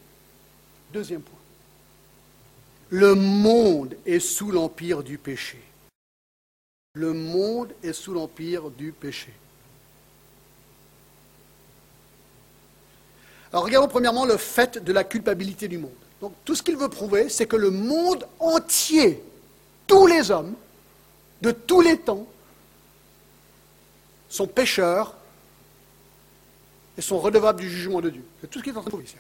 [0.92, 1.40] Deuxième point.
[2.90, 5.62] Le monde est sous l'empire du péché.
[6.94, 9.34] Le monde est sous l'empire du péché.
[13.52, 15.94] Alors regardons premièrement le fait de la culpabilité du monde.
[16.22, 19.22] Donc tout ce qu'il veut prouver, c'est que le monde entier,
[19.88, 20.54] tous les hommes,
[21.42, 22.26] de tous les temps,
[24.30, 25.16] sont pécheurs
[26.98, 28.24] et sont redevables du jugement de Dieu.
[28.42, 29.16] C'est tout ce qu'il est en train de prouver ici.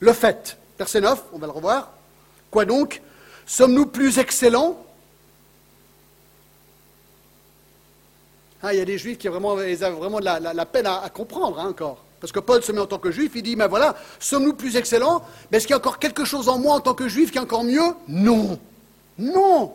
[0.00, 1.92] Le fait, verset 9, on va le revoir.
[2.50, 3.00] Quoi donc?
[3.46, 4.82] Sommes-nous plus excellents?
[8.62, 11.08] Ah, Il y a des juifs qui ont vraiment, ils ont vraiment la, peine à,
[11.10, 12.02] comprendre hein, encore.
[12.20, 14.76] Parce que Paul se met en tant que juif, il dit, mais voilà, sommes-nous plus
[14.76, 15.22] excellents?
[15.50, 17.38] Mais est-ce qu'il y a encore quelque chose en moi en tant que juif qui
[17.38, 17.94] est encore mieux?
[18.08, 18.58] Non.
[19.18, 19.74] Non.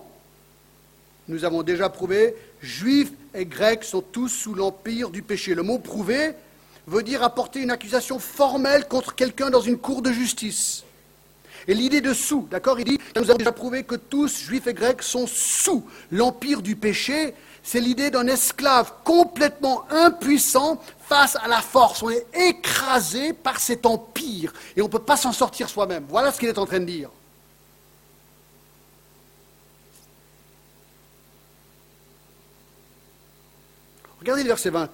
[1.27, 5.55] Nous avons déjà prouvé, juifs et grecs sont tous sous l'empire du péché.
[5.55, 6.31] Le mot prouver
[6.87, 10.83] veut dire apporter une accusation formelle contre quelqu'un dans une cour de justice.
[11.67, 14.73] Et l'idée de sous, d'accord Il dit, nous avons déjà prouvé que tous, juifs et
[14.73, 17.35] grecs, sont sous l'empire du péché.
[17.63, 22.01] C'est l'idée d'un esclave complètement impuissant face à la force.
[22.01, 26.05] On est écrasé par cet empire et on ne peut pas s'en sortir soi-même.
[26.09, 27.11] Voilà ce qu'il est en train de dire.
[34.21, 34.89] Regardez le verset 20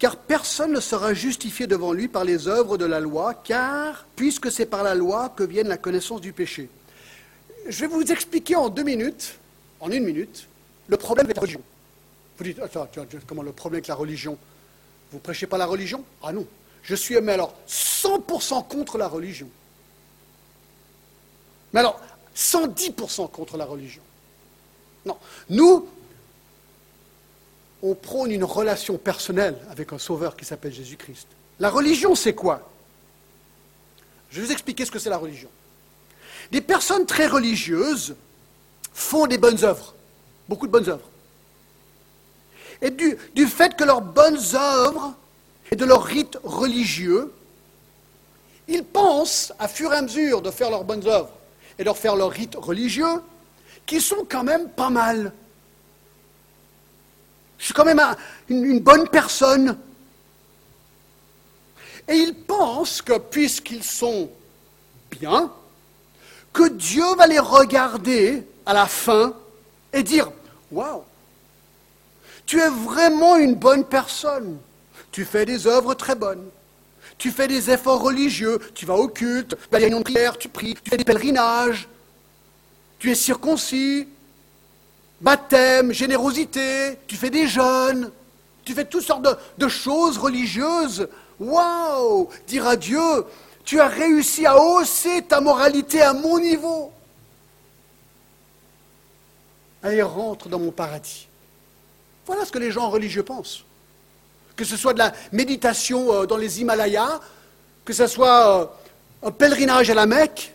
[0.00, 4.50] car personne ne sera justifié devant lui par les œuvres de la loi, car puisque
[4.50, 6.70] c'est par la loi que vient la connaissance du péché.
[7.68, 9.38] Je vais vous expliquer en deux minutes,
[9.78, 10.48] en une minute,
[10.88, 11.62] le problème avec la religion.
[12.38, 12.88] Vous dites, attends,
[13.26, 14.38] comment le problème avec la religion?
[15.12, 16.02] Vous prêchez pas la religion?
[16.22, 16.46] Ah non,
[16.82, 19.50] je suis, mais alors, 100% contre la religion.
[21.74, 22.00] Mais alors,
[22.34, 24.02] 110% contre la religion.
[25.04, 25.18] Non,
[25.50, 25.86] nous,
[27.82, 31.26] on prône une relation personnelle avec un sauveur qui s'appelle Jésus-Christ.
[31.58, 32.70] La religion, c'est quoi?
[34.30, 35.48] Je vais vous expliquer ce que c'est la religion.
[36.50, 38.16] Des personnes très religieuses
[38.92, 39.94] font des bonnes œuvres,
[40.48, 41.08] beaucoup de bonnes œuvres.
[42.82, 45.14] Et du, fait que leurs bonnes œuvres
[45.70, 47.32] et de leurs rites religieux,
[48.68, 51.30] ils pensent, à fur et à mesure de faire leurs bonnes œuvres
[51.78, 53.22] et de faire leurs rites religieux,
[53.84, 55.32] qu'ils sont quand même pas mal.
[57.60, 58.00] Je suis quand même
[58.48, 59.76] une, bonne personne.
[62.08, 64.30] Et ils pensent que puisqu'ils sont
[65.10, 65.52] bien,
[66.54, 69.34] que Dieu va les regarder à la fin
[69.92, 70.32] et dire
[70.72, 71.04] Waouh,
[72.46, 74.58] tu es vraiment une bonne personne.
[75.12, 76.48] Tu fais des œuvres très bonnes.
[77.18, 78.58] Tu fais des efforts religieux.
[78.74, 81.88] Tu vas au culte, tu vas à de prière, tu pries, tu fais des pèlerinages.
[82.98, 84.08] Tu es circoncis
[85.20, 88.10] baptême, générosité, tu fais des jeûnes,
[88.64, 89.26] tu fais toutes sortes
[89.58, 91.08] de, choses religieuses.
[91.38, 93.24] Waouh Dire à Dieu,
[93.64, 96.92] tu as réussi à hausser ta moralité à mon niveau.
[99.82, 101.26] Allez, rentre dans mon paradis.
[102.26, 103.64] Voilà ce que les gens religieux pensent.
[104.56, 107.18] Que ce soit de la méditation euh, dans les Himalayas,
[107.84, 108.66] que ce soit euh,
[109.26, 110.54] un pèlerinage à la Mecque,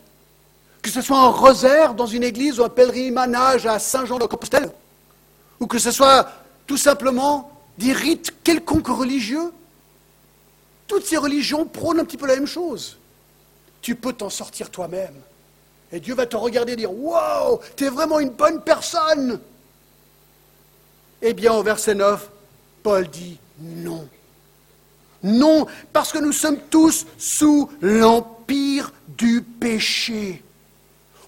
[0.85, 4.69] que ce soit un rosaire dans une église ou un pèlerinage à Saint-Jean-de-Compostelle,
[5.59, 6.29] ou que ce soit
[6.67, 9.51] tout simplement des rites quelconques religieux,
[10.85, 12.99] toutes ces religions prônent un petit peu la même chose.
[13.81, 15.15] Tu peux t'en sortir toi-même.
[15.91, 19.39] Et Dieu va te regarder et dire Wow, tu es vraiment une bonne personne.
[21.19, 22.29] Eh bien, au verset 9,
[22.83, 24.07] Paul dit Non.
[25.23, 30.44] Non, parce que nous sommes tous sous l'empire du péché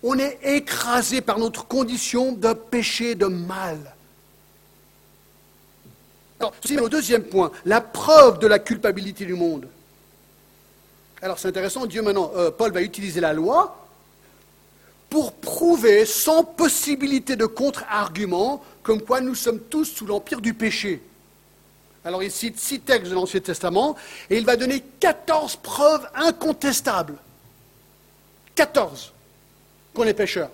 [0.04, 3.96] on est écrasé par notre condition de péché, de mal.
[6.40, 9.68] Alors, c'est au deuxième point, la preuve de la culpabilité du monde.
[11.22, 13.88] Alors, c'est intéressant, Dieu maintenant, euh, Paul va utiliser la loi
[15.10, 21.02] pour prouver sans possibilité de contre-argument comme quoi nous sommes tous sous l'empire du péché.
[22.04, 23.98] Alors il cite six textes de l'Ancien Testament
[24.30, 27.16] et il va donner 14 preuves incontestables.
[28.56, 29.12] 14
[29.98, 30.50] qu'on est pécheur.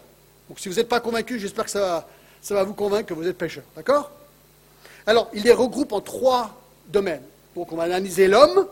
[0.48, 2.08] Donc si vous n'êtes pas convaincu, j'espère que ça va,
[2.42, 3.64] ça va vous convaincre que vous êtes pécheur.
[3.76, 4.10] D'accord?
[5.06, 6.56] Alors, il les regroupe en trois
[6.88, 7.24] domaines.
[7.56, 8.68] Donc on va analyser l'homme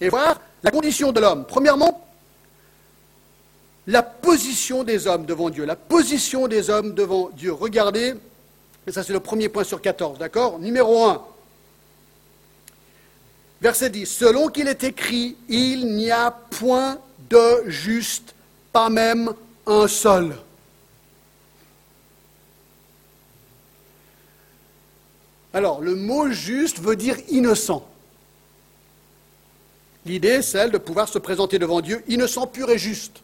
[0.00, 1.46] et voir la condition de l'homme.
[1.46, 2.06] Premièrement,
[3.86, 5.64] la position des hommes devant Dieu.
[5.64, 7.52] La position des hommes devant Dieu.
[7.52, 8.14] Regardez,
[8.86, 10.58] et ça c'est le premier point sur 14, d'accord?
[10.58, 11.24] Numéro 1.
[13.62, 14.06] Verset 10.
[14.06, 16.98] Selon qu'il est écrit, il n'y a point
[17.30, 18.34] de juste
[18.72, 19.32] pas même
[19.66, 20.36] un seul.
[25.52, 27.86] Alors, le mot juste veut dire innocent.
[30.04, 33.22] L'idée celle de pouvoir se présenter devant Dieu innocent, pur et juste.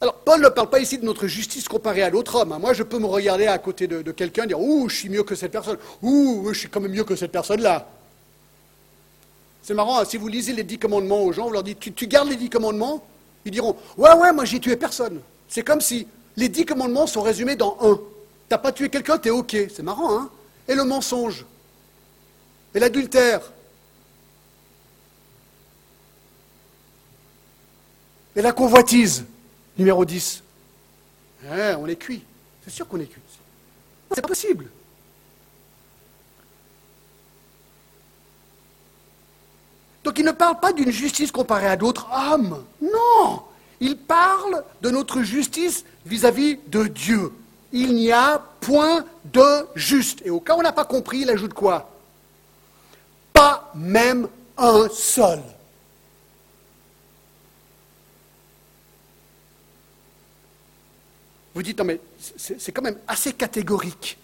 [0.00, 2.56] Alors, Paul ne parle pas ici de notre justice comparée à l'autre homme.
[2.60, 5.22] Moi, je peux me regarder à côté de, quelqu'un et dire Ouh, je suis mieux
[5.22, 5.78] que cette personne.
[6.02, 7.88] Ouh, je suis quand même mieux que cette personne-là.
[9.62, 12.06] C'est marrant, hein, si vous lisez les dix commandements aux gens, vous leur dites tu
[12.06, 13.04] gardes les dix commandements?
[13.48, 15.20] Ils diront Ouais, ouais, moi j'ai tué personne.
[15.48, 16.06] C'est comme si
[16.36, 17.98] les dix commandements sont résumés dans un.
[18.46, 19.56] T'as pas tué quelqu'un, t'es OK.
[19.74, 20.30] C'est marrant, hein
[20.68, 21.46] Et le mensonge
[22.74, 23.40] Et l'adultère
[28.36, 29.24] Et la convoitise
[29.78, 30.42] Numéro 10.
[31.44, 32.22] Eh, on est cuit.
[32.64, 33.22] C'est sûr qu'on est cuit.
[34.14, 34.66] C'est pas possible.
[40.08, 42.64] Donc il ne parle pas d'une justice comparée à d'autres hommes.
[42.80, 43.42] Non.
[43.78, 47.30] Il parle de notre justice vis-à-vis de Dieu.
[47.72, 50.22] Il n'y a point de juste.
[50.24, 51.90] Et au cas où on n'a pas compris, il ajoute quoi?
[53.34, 55.42] Pas même un seul.
[61.54, 62.00] Vous dites, non mais
[62.38, 64.16] c'est quand même assez catégorique.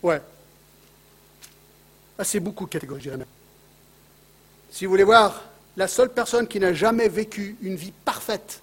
[0.00, 0.22] Ouais.
[2.16, 3.26] Assez beaucoup catégorique, je dirais même.
[4.74, 5.40] Si vous voulez voir
[5.76, 8.60] la seule personne qui n'a jamais vécu une vie parfaite,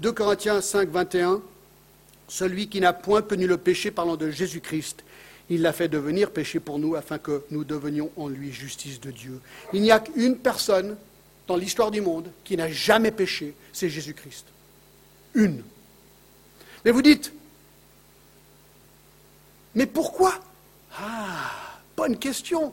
[0.00, 1.42] 2 Corinthiens 5, 21,
[2.28, 5.04] celui qui n'a point connu le péché parlant de Jésus-Christ,
[5.50, 9.10] il l'a fait devenir péché pour nous afin que nous devenions en lui justice de
[9.10, 9.38] Dieu.
[9.74, 10.96] Il n'y a qu'une personne
[11.46, 14.46] dans l'histoire du monde qui n'a jamais péché, c'est Jésus-Christ.
[15.34, 15.62] Une.
[16.86, 17.34] Mais vous dites,
[19.74, 20.40] mais pourquoi?
[20.98, 21.50] Ah,
[21.98, 22.72] bonne question.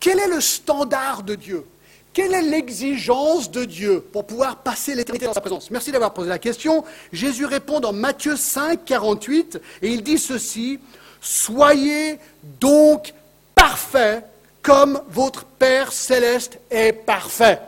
[0.00, 1.66] Quel est le standard de Dieu?
[2.12, 5.70] Quelle est l'exigence de Dieu pour pouvoir passer l'éternité dans sa présence?
[5.70, 6.84] Merci d'avoir posé la question.
[7.12, 10.80] Jésus répond dans Matthieu 5, 48, et il dit ceci,
[11.20, 12.18] Soyez
[12.58, 13.12] donc
[13.54, 14.24] parfaits
[14.62, 17.60] comme votre Père céleste est parfait.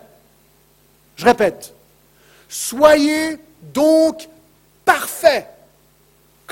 [1.17, 1.75] Je répète,
[2.49, 3.39] soyez
[3.75, 4.29] donc
[4.85, 5.47] parfaits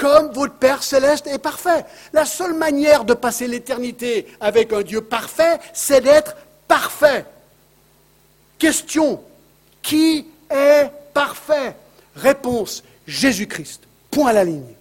[0.01, 1.85] comme votre Père céleste est parfait.
[2.15, 6.35] La seule manière de passer l'éternité avec un Dieu parfait, c'est d'être
[6.67, 7.27] parfait.
[8.59, 9.23] Question,
[9.83, 11.77] qui est parfait?
[12.17, 13.83] Réponse, Jésus-Christ.
[14.11, 14.75] Point à la ligne.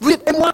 [0.00, 0.52] Vous dites, et moi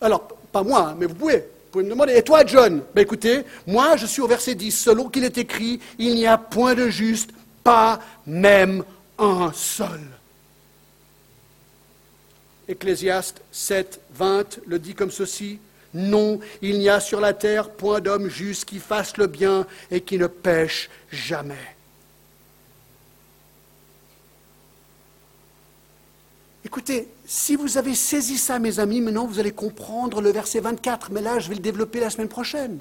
[0.00, 1.36] Alors, pas moi, hein, mais vous pouvez.
[1.36, 2.82] Vous pouvez me demander, et toi, John?
[2.94, 4.72] Ben Écoutez, moi, je suis au verset 10.
[4.72, 7.30] Selon qu'il est écrit, il n'y a point de juste,
[7.62, 8.84] pas même
[9.18, 10.00] un seul.
[12.70, 15.58] Ecclésiaste 7, 20 le dit comme ceci.
[15.92, 20.00] Non, il n'y a sur la terre point d'homme juste qui fasse le bien et
[20.02, 21.76] qui ne pêche jamais.
[26.64, 31.10] Écoutez, si vous avez saisi ça, mes amis, maintenant vous allez comprendre le verset 24,
[31.10, 32.78] mais là je vais le développer la semaine prochaine.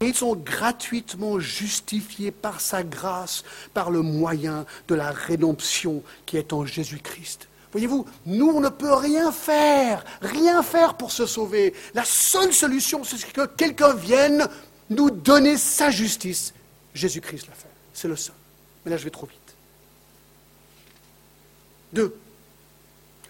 [0.00, 6.54] Ils sont gratuitement justifiés par sa grâce, par le moyen de la rédemption qui est
[6.54, 7.48] en Jésus-Christ.
[7.78, 11.74] Voyez-vous, nous, on ne peut rien faire, rien faire pour se sauver.
[11.94, 14.48] La seule solution, c'est que quelqu'un vienne
[14.90, 16.54] nous donner sa justice.
[16.92, 17.68] Jésus-Christ l'a fait.
[17.94, 18.34] C'est le seul.
[18.84, 19.54] Mais là, je vais trop vite.
[21.92, 22.16] Deux.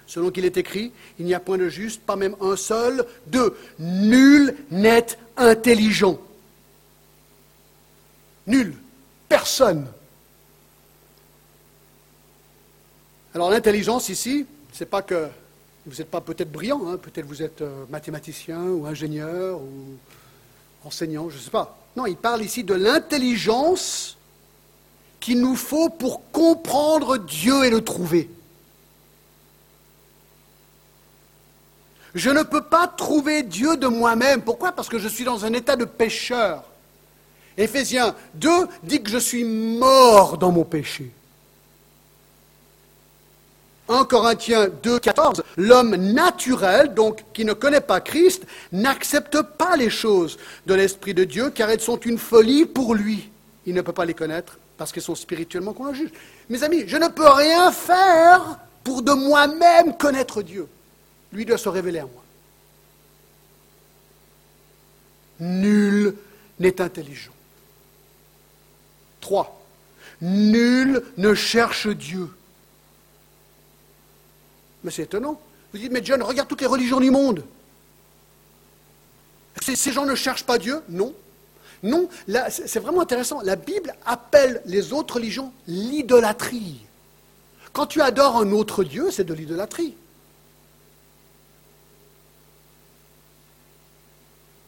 [0.06, 3.04] Selon qu'il est écrit, il n'y a point de juste, pas même un seul.
[3.26, 3.54] Deux.
[3.78, 6.18] Nul n'est intelligent.
[8.46, 8.74] Nul.
[9.28, 9.87] Personne.
[13.34, 15.28] Alors l'intelligence ici, c'est pas que
[15.86, 19.96] vous n'êtes pas peut-être brillant, hein, peut-être vous êtes euh, mathématicien ou ingénieur ou
[20.84, 21.78] enseignant, je ne sais pas.
[21.96, 24.16] Non, il parle ici de l'intelligence
[25.20, 28.30] qu'il nous faut pour comprendre Dieu et le trouver.
[32.14, 34.42] Je ne peux pas trouver Dieu de moi-même.
[34.42, 34.72] Pourquoi?
[34.72, 36.64] Parce que je suis dans un état de pécheur.
[37.57, 38.50] Éphésiens 2
[38.82, 41.11] dit que je suis mort dans mon péché.
[43.89, 49.91] 1 Corinthiens 2, 14, l'homme naturel, donc qui ne connaît pas Christ, n'accepte pas les
[49.91, 53.30] choses de l'Esprit de Dieu, car elles sont une folie pour lui.
[53.66, 55.93] Il ne peut pas les connaître parce qu'elles sont spirituellement qu'on
[56.49, 60.68] Mes amis, je ne peux rien faire pour de moi-même connaître Dieu.
[61.32, 62.22] Lui doit se révéler à moi.
[65.41, 66.14] Nul
[66.59, 67.32] n'est intelligent.
[69.20, 69.61] 3.
[70.22, 72.30] Nul ne cherche Dieu.
[74.85, 75.41] Mais c'est étonnant.
[75.72, 77.45] Vous dites, mais John, regarde toutes les religions du monde.
[79.61, 80.83] Ces gens ne cherchent pas Dieu?
[80.89, 81.14] Non.
[81.83, 82.09] Non,
[82.49, 83.41] c'est vraiment intéressant.
[83.43, 86.81] La Bible appelle les autres religions l'idolâtrie.
[87.72, 89.95] Quand tu adores un autre Dieu, c'est de l'idolâtrie.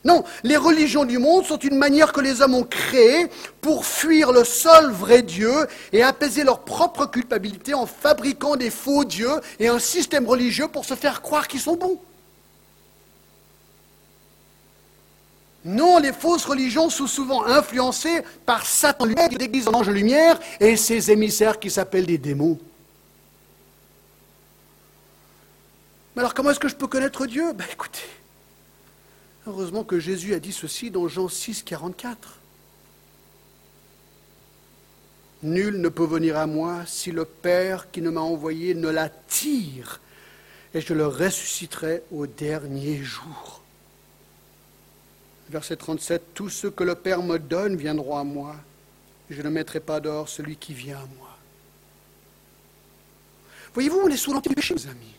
[0.02, 3.26] Non, les religions du monde sont une manière que les hommes ont créée
[3.60, 5.52] pour fuir le seul vrai Dieu
[5.92, 10.86] et apaiser leur propre culpabilité en fabriquant des faux dieux et un système religieux pour
[10.86, 12.00] se faire croire qu'ils sont bons.
[15.66, 20.40] Non, les fausses religions sont souvent influencées par Satan lui-même, qui déguise en ange lumière,
[20.58, 22.58] et ses émissaires qui s'appellent des démons.
[26.16, 27.52] Mais alors comment est-ce que je peux connaître Dieu?
[27.52, 28.00] Ben écoutez,
[29.50, 32.38] heureusement que Jésus a dit ceci dans Jean 6, 44.
[35.42, 40.00] Nul ne peut venir à moi si le Père qui ne m'a envoyé ne l'attire,
[40.72, 43.62] et je le ressusciterai au dernier jour.
[45.48, 48.54] Verset 37, Tous ceux que le Père me donne viendront à moi,
[49.30, 51.36] et je ne mettrai pas dehors celui qui vient à moi.
[53.74, 55.14] Voyez-vous, on est sous l'anti-péché, mes amis.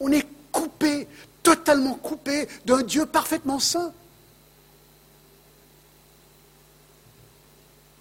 [0.00, 1.06] On est coupé,
[1.50, 3.92] totalement coupé d'un Dieu parfaitement saint.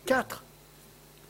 [0.05, 0.43] 4.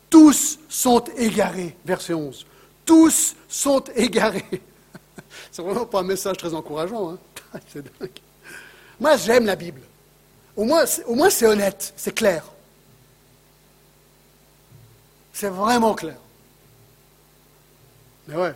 [0.10, 2.46] Tous sont égarés, verset 11.
[2.86, 4.62] Tous sont égarés.
[5.52, 7.12] C'est vraiment pas un message très encourageant.
[7.12, 7.60] Hein.
[9.00, 9.82] Moi, j'aime la Bible.
[10.58, 12.44] Au moins, au moins c'est honnête, c'est clair.
[15.32, 16.18] C'est vraiment clair.
[18.28, 18.54] Mais ouais.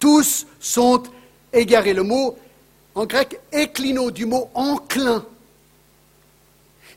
[0.00, 1.04] Tous sont
[1.56, 1.94] égarés.
[1.94, 2.36] Le mot
[2.94, 5.24] en grec éclino, du mot enclin.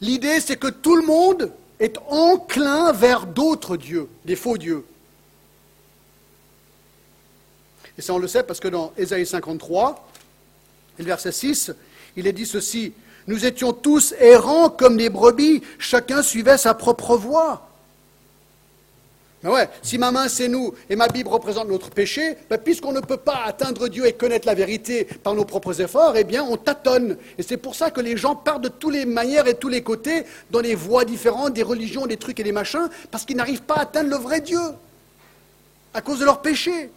[0.02, 4.86] L'idée, c'est que tout le monde est enclin vers d'autres dieux, des faux dieux.
[7.98, 10.10] Et ça, on le sait parce que dans Ésaïe 53,
[11.00, 11.72] le verset 6,
[12.16, 12.94] il est dit ceci
[13.28, 17.69] Nous étions tous errants comme des brebis, chacun suivait sa propre voie.
[19.44, 22.92] Mais ouais, si ma main c'est nous et ma Bible représente notre péché, ben, puisqu'on
[22.92, 26.44] ne peut pas atteindre Dieu et connaître la vérité par nos propres efforts, eh bien
[26.44, 27.18] on tâtonne.
[27.38, 29.82] Et c'est pour ça que les gens partent de toutes les manières et tous les
[29.82, 33.62] côtés, dans des voies différentes, des religions, des trucs et des machins, parce qu'ils n'arrivent
[33.62, 34.60] pas à atteindre le vrai Dieu,
[35.94, 36.92] à cause de leur péché.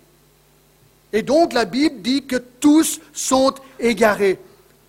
[1.12, 4.40] Et donc la Bible dit que tous sont égarés.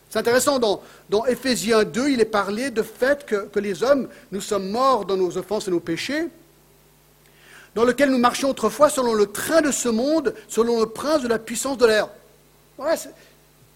[0.09, 4.41] C'est intéressant, dans, dans Éphésiens 2, il est parlé de fait que les hommes, nous
[4.41, 6.29] sommes morts dans nos offenses et nos péchés,
[7.75, 11.27] dans lequel nous marchions autrefois selon le train de ce monde, selon le prince de
[11.27, 12.09] la puissance de l'air.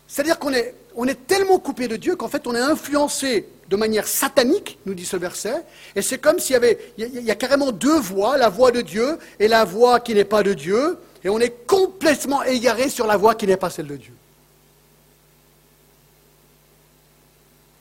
[0.07, 3.75] C'est-à-dire qu'on est, on est tellement coupé de Dieu qu'en fait on est influencé de
[3.75, 5.63] manière satanique, nous dit ce verset,
[5.95, 8.81] et c'est comme s'il y avait, il y, a carrément deux voix, la voix de
[8.81, 13.05] Dieu et la voix qui n'est pas de Dieu, et on est complètement égaré sur
[13.07, 14.13] la voix qui n'est pas celle de Dieu.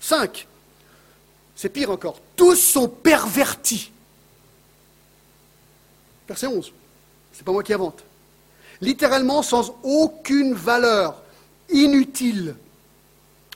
[0.00, 0.46] 5.
[1.54, 2.20] C'est pire encore.
[2.36, 3.92] Tous sont pervertis.
[6.28, 6.72] Verset 11.
[7.32, 8.04] C'est pas moi qui invente.
[8.80, 11.22] Littéralement sans aucune valeur,
[11.70, 12.56] inutile.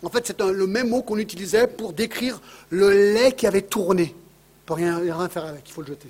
[0.03, 2.41] En fait, c'est le même mot qu'on utilisait pour décrire
[2.71, 4.14] le lait qui avait tourné.
[4.14, 6.09] On ne peut rien, rien faire avec, il faut le jeter.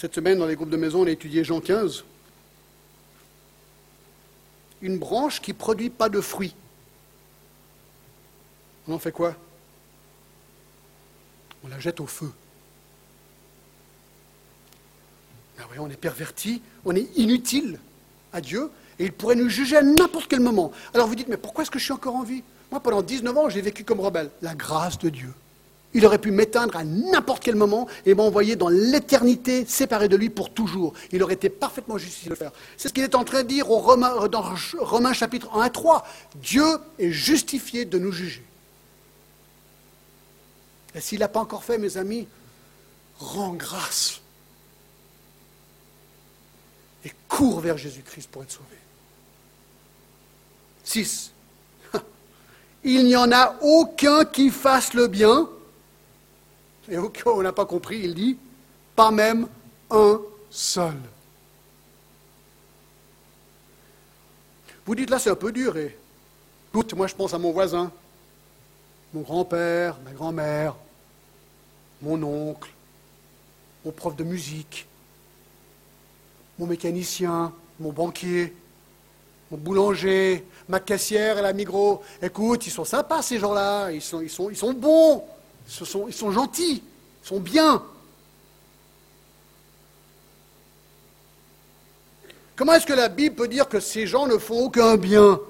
[0.00, 2.04] Cette semaine, dans les groupes de maison, on a étudié Jean 15.
[4.80, 6.54] Une branche qui ne produit pas de fruits.
[8.90, 9.36] On en fait quoi?
[11.62, 12.32] On la jette au feu.
[15.60, 17.78] Ah on est perverti, on est inutile
[18.32, 18.68] à Dieu,
[18.98, 20.72] et il pourrait nous juger à n'importe quel moment.
[20.92, 22.42] Alors vous dites, mais pourquoi est-ce que je suis encore en vie?
[22.72, 24.30] Moi, pendant 19 ans, j'ai vécu comme rebelle.
[24.42, 25.32] La grâce de Dieu.
[25.94, 30.30] Il aurait pu m'éteindre à n'importe quel moment et m'envoyer dans l'éternité séparé de lui
[30.30, 30.94] pour toujours.
[31.12, 32.52] Il aurait été parfaitement justifié de le faire.
[32.76, 34.44] C'est ce qu'il est en train de dire dans
[34.80, 36.04] Romains chapitre 1 à 3.
[36.36, 36.66] Dieu
[36.98, 38.44] est justifié de nous juger.
[40.94, 42.26] Et s'il n'a pas encore fait, mes amis,
[43.18, 44.20] rends grâce.
[47.04, 48.76] Et cours vers Jésus-Christ pour être sauvé.
[50.84, 51.32] 6.
[52.84, 55.48] Il n'y en a aucun qui fasse le bien.
[56.88, 58.36] Et au cas où on n'a pas compris, il dit,
[58.96, 59.46] pas même
[59.90, 60.20] un
[60.50, 60.96] seul.
[64.84, 65.76] Vous dites là, c'est un peu dur.
[65.76, 65.96] Et
[66.68, 67.92] écoute, moi je pense à mon voisin
[69.12, 70.76] mon grand-père, ma grand-mère,
[72.02, 72.70] mon oncle,
[73.84, 74.86] mon prof de musique,
[76.58, 78.54] mon mécanicien, mon banquier,
[79.50, 82.02] mon boulanger, ma caissière et la Migros.
[82.22, 85.24] Écoute, ils sont sympas ces gens-là, ils sont, ils, sont, ils sont bons,
[85.66, 86.82] ils sont, ils sont gentils,
[87.22, 87.82] ils sont bien.
[92.54, 95.40] Comment est-ce que la Bible peut dire que ces gens ne font aucun bien?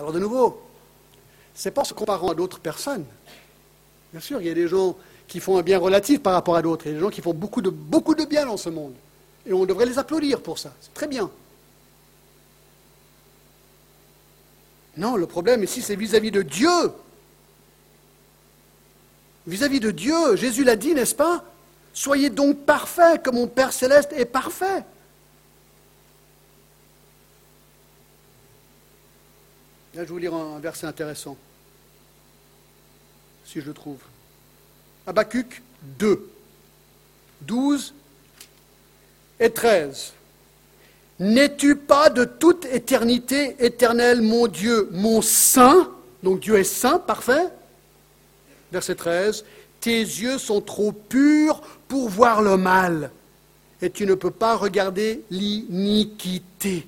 [0.00, 0.58] Alors de nouveau,
[1.54, 3.04] c'est pas en se comparant à d'autres personnes.
[4.12, 4.96] Bien sûr, il y a des gens
[5.28, 6.86] qui font un bien relatif par rapport à d'autres.
[6.86, 8.94] Il y a des gens qui font beaucoup de, beaucoup de bien dans ce monde.
[9.44, 10.72] Et on devrait les applaudir pour ça.
[10.80, 11.30] C'est très bien.
[14.96, 16.92] Non, le problème ici, c'est vis-à-vis de Dieu.
[19.46, 21.44] Vis-à-vis de Dieu, Jésus l'a dit, n'est-ce pas?
[21.92, 24.82] Soyez donc parfaits comme mon Père céleste est parfait.
[29.94, 31.36] Là, je vais vous lire un verset intéressant,
[33.44, 33.98] si je le trouve.
[35.06, 35.62] Habacuc
[35.98, 36.30] 2,
[37.42, 37.94] 12
[39.40, 40.12] et 13.
[41.18, 45.90] N'es-tu pas de toute éternité éternelle, mon Dieu, mon saint?
[46.22, 47.48] Donc Dieu est saint, parfait.
[48.70, 49.44] Verset 13.
[49.80, 53.10] Tes yeux sont trop purs pour voir le mal,
[53.82, 56.86] et tu ne peux pas regarder l'iniquité.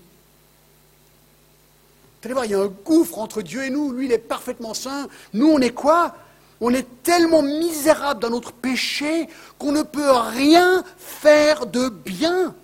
[2.22, 3.92] Vous allez voir, il y a un gouffre entre Dieu et nous.
[3.92, 5.08] Lui, il est parfaitement saint.
[5.34, 6.14] Nous, on est quoi?
[6.60, 12.54] On est tellement misérables dans notre péché qu'on ne peut rien faire de bien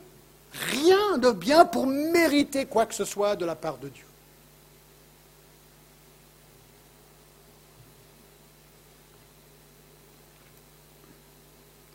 [0.52, 4.04] rien de bien pour mériter quoi que ce soit de la part de Dieu.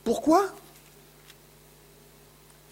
[0.03, 0.49] Pourquoi?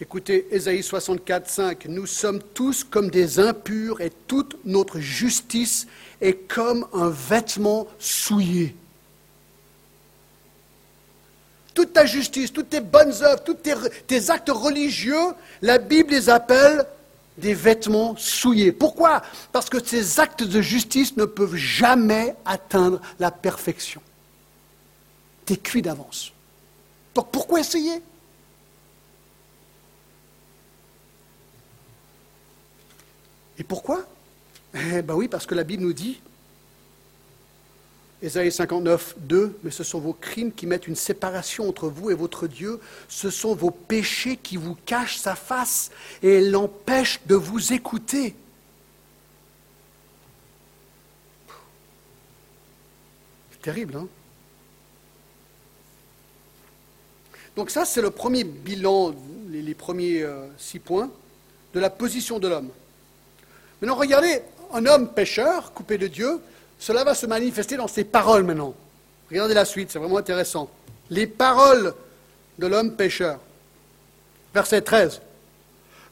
[0.02, 5.86] Écoutez, Ésaïe 64, 5, nous sommes tous comme des impurs et toute notre justice
[6.20, 8.74] est comme un vêtement souillé
[11.72, 16.84] toute ta justice, toutes tes bonnes œuvres, tous tes, actes religieux, la Bible les appelle
[17.38, 18.72] des vêtements souillés.
[18.72, 19.22] Pourquoi?
[19.52, 24.02] Parce que ces actes de justice ne peuvent jamais atteindre la perfection.
[25.46, 26.32] Tu es cuit d'avance.
[27.14, 28.02] Donc pourquoi essayer?
[33.58, 34.06] Et pourquoi?
[34.74, 36.20] Eh bien oui, parce que la Bible nous dit
[38.22, 42.14] Ésaïe 59, 2, mais ce sont vos crimes qui mettent une séparation entre vous et
[42.14, 42.78] votre Dieu,
[43.08, 45.90] ce sont vos péchés qui vous cachent sa face
[46.22, 48.36] et l'empêchent de vous écouter.
[53.50, 54.06] C'est terrible, hein?
[57.56, 59.14] Donc ça, c'est le premier bilan,
[59.50, 61.10] les, premiers euh, six points
[61.74, 62.70] de la position de l'homme.
[63.82, 66.40] Maintenant, regardez, un homme pécheur, coupé de Dieu,
[66.78, 68.74] cela va se manifester dans ses paroles maintenant.
[69.28, 70.70] Regardez la suite, c'est vraiment intéressant.
[71.10, 71.92] Les paroles
[72.60, 73.40] de l'homme pécheur.
[74.54, 75.20] Verset 13.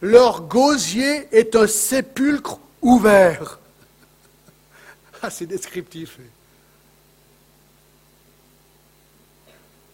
[0.03, 3.59] Leur gosier est un sépulcre ouvert.
[5.23, 6.19] Ah, c'est descriptif.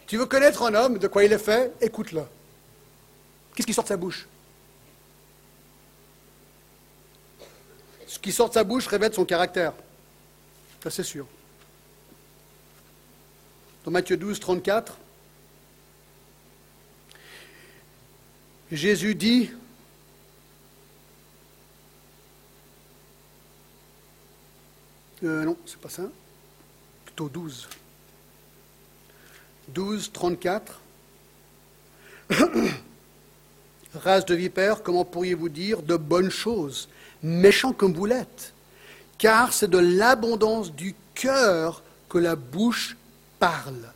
[0.06, 1.72] Tu veux connaître un homme, de quoi il est fait?
[1.80, 2.22] Écoute-le.
[3.52, 4.28] Qu'est-ce qui sort de sa bouche?
[8.16, 9.74] Ce qui sort de sa bouche révèle son caractère.
[10.82, 11.26] Ça, c'est sûr.
[13.84, 14.96] Dans Matthieu 12, 34,
[18.72, 19.50] Jésus dit
[25.22, 26.04] euh, non, c'est pas ça.
[27.04, 27.68] Plutôt 12.
[29.68, 30.80] 12, 34.
[33.94, 36.88] Race de vipère, comment pourriez-vous dire de bonnes choses,
[37.22, 38.52] méchant comme vous l'êtes
[39.18, 42.96] car c'est de l'abondance du cœur que la bouche
[43.38, 43.92] parle.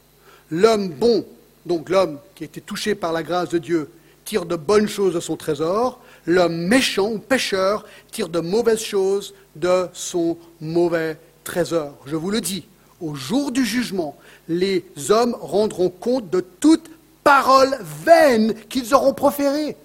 [0.50, 1.24] L'homme bon,
[1.66, 3.90] donc l'homme qui a été touché par la grâce de Dieu,
[4.24, 9.34] tire de bonnes choses de son trésor, l'homme méchant ou pécheur tire de mauvaises choses
[9.56, 11.96] de son mauvais trésor.
[12.06, 12.66] Je vous le dis,
[13.00, 14.16] au jour du jugement,
[14.48, 16.90] les hommes rendront compte de toute
[17.22, 19.76] parole vaine qu'ils auront proférée.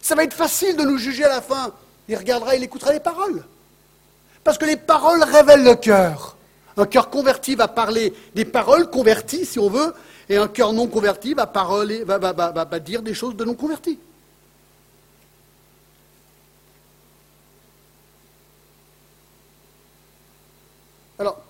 [0.00, 1.72] Ça va être facile de nous juger à la fin.
[2.12, 3.42] Il regardera, il écoutera les paroles.
[4.44, 6.36] Parce que les paroles révèlent le cœur.
[6.76, 9.94] Un cœur converti va parler des paroles converties, si on veut,
[10.28, 11.46] et un cœur non converti va,
[12.80, 13.98] dire des choses de non convertis.
[21.18, 21.42] Alors,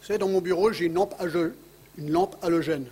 [0.00, 1.14] vous savez, dans mon bureau, j'ai une lampe,
[1.98, 2.86] une lampe halogène.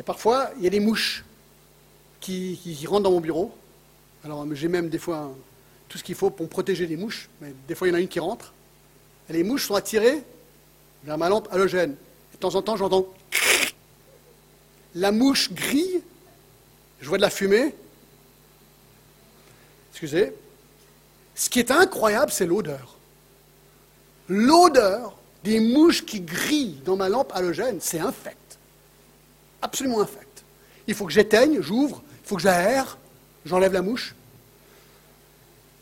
[0.00, 1.24] Et parfois, il y a des mouches
[2.20, 3.54] qui, qui rentrent dans mon bureau.
[4.24, 5.32] Alors, j'ai même des fois un,
[5.92, 8.00] tout ce qu'il faut pour protéger les mouches, mais des fois il y en a
[8.00, 8.54] une qui rentre.
[9.28, 10.22] Les mouches sont attirées
[11.04, 11.96] vers ma lampe halogène.
[12.32, 13.06] de temps en temps, j'entends
[14.94, 16.02] la mouche grille,
[17.00, 17.74] je vois de la fumée.
[19.90, 20.32] Excusez.
[21.34, 22.96] Ce qui est incroyable, c'est l'odeur.
[24.28, 28.58] L'odeur des mouches qui grillent dans ma lampe halogène, c'est infect.
[29.60, 30.44] Absolument infect.
[30.86, 32.96] Il faut que j'éteigne, j'ouvre, il faut que j'aère,
[33.44, 34.14] j'enlève la mouche.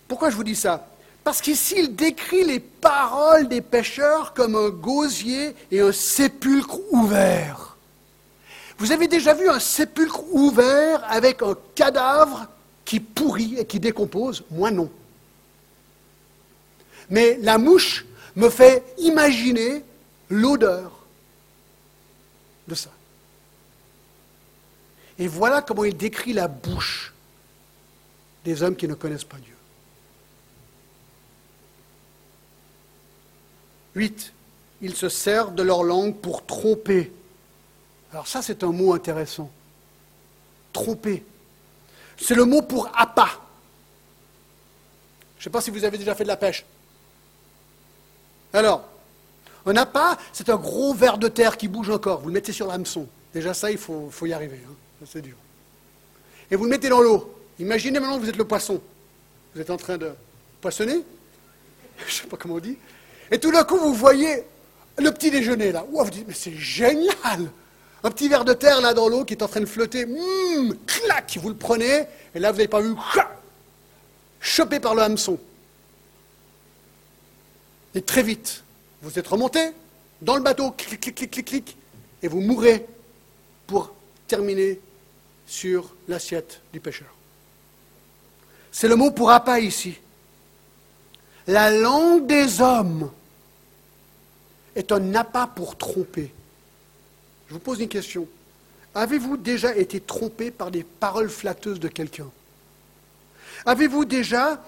[0.09, 0.87] Pourquoi je vous dis ça?
[1.23, 7.77] Parce qu'ici, il décrit les paroles des pêcheurs comme un gosier et un sépulcre ouvert.
[8.79, 12.47] Vous avez déjà vu un sépulcre ouvert avec un cadavre
[12.85, 14.43] qui pourrit et qui décompose?
[14.51, 14.91] Moi non.
[17.11, 18.07] Mais la mouche
[18.37, 19.85] me fait imaginer
[20.31, 20.93] l'odeur
[22.67, 22.91] de ça.
[25.19, 27.13] Et voilà comment il décrit la bouche
[28.45, 29.55] des hommes qui ne connaissent pas Dieu.
[33.95, 34.33] 8.
[34.83, 37.13] Ils se servent de leur langue pour tromper.
[38.13, 39.51] Alors ça, c'est un mot intéressant.
[40.73, 41.25] Tromper.
[42.17, 43.41] C'est le mot pour appât.
[45.37, 46.65] Je ne sais pas si vous avez déjà fait de la pêche.
[48.53, 48.87] Alors,
[49.67, 52.21] un appât, c'est un gros ver de terre qui bouge encore.
[52.21, 53.07] Vous le mettez sur l'hameçon.
[53.33, 54.61] Déjà ça, il faut, y arriver.
[54.69, 54.75] Hein.
[55.07, 55.37] C'est dur.
[56.51, 57.40] Et vous le mettez dans l'eau.
[57.61, 58.81] Imaginez maintenant que vous êtes le poisson.
[59.55, 60.11] Vous êtes en train de
[60.63, 60.95] poissonner.
[61.99, 62.79] Je ne sais pas comment on dit.
[63.31, 64.45] Et tout d'un coup, vous voyez
[64.99, 65.85] le petit déjeuner là.
[65.89, 67.51] vous dites, mais c'est génial
[68.03, 70.05] Un petit ver de terre là dans l'eau qui est en train de flotter.
[70.05, 72.05] Hum, clac Vous le prenez.
[72.35, 72.95] Et là, vous n'avez pas vu.
[74.41, 75.39] Chopé par le hameçon.
[77.95, 78.65] Et très vite,
[79.03, 79.61] vous êtes remonté
[80.23, 81.77] dans le bateau, clic, clic, clic, clic, clic,
[82.23, 82.87] et vous mourrez
[83.67, 83.93] pour
[84.29, 84.81] terminer
[85.47, 87.20] sur l'assiette du pêcheur.
[88.73, 89.97] C'est le mot pour appât ici.
[91.47, 93.11] La langue des hommes
[94.77, 96.33] est un appât pour tromper.
[97.49, 98.29] Je vous pose une question.
[98.95, 102.31] Avez-vous déjà été trompé par des paroles flatteuses de quelqu'un?
[103.67, 104.63] Avez-vous déjà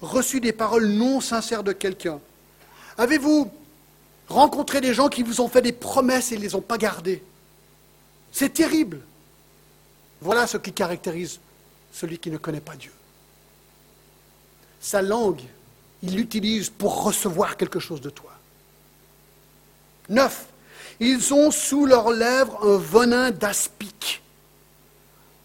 [0.00, 2.20] reçu des paroles non sincères de quelqu'un?
[2.98, 3.50] Avez-vous
[4.28, 7.22] rencontré des gens qui vous ont fait des promesses et ne les ont pas gardées?
[8.32, 9.00] C'est terrible.
[10.20, 11.40] Voilà ce qui caractérise
[11.92, 12.92] celui qui ne connaît pas Dieu.
[14.86, 15.40] Sa langue,
[16.04, 18.30] il l'utilise pour recevoir quelque chose de toi.
[20.08, 20.46] Neuf,
[21.00, 24.22] ils ont sous leurs lèvres un venin d'aspic.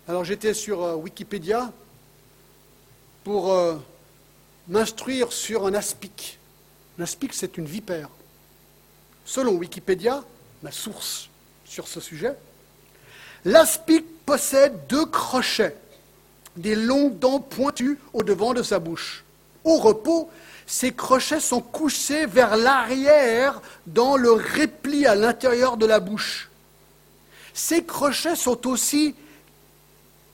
[0.08, 1.72] Alors j'étais sur euh, Wikipédia
[3.24, 3.78] pour euh,
[4.68, 6.38] m'instruire sur un aspic.
[7.00, 8.10] L'aspic, c'est une vipère.
[9.26, 10.24] Selon Wikipédia,
[10.62, 11.30] ma source
[11.66, 12.36] sur ce sujet,
[13.44, 15.76] l'aspic possède deux crochets,
[16.56, 19.24] des longues dents pointues au devant de sa bouche.
[19.64, 20.30] Au repos,
[20.66, 26.50] ces crochets sont couchés vers l'arrière dans le repli à l'intérieur de la bouche.
[27.54, 29.16] Ces crochets sont aussi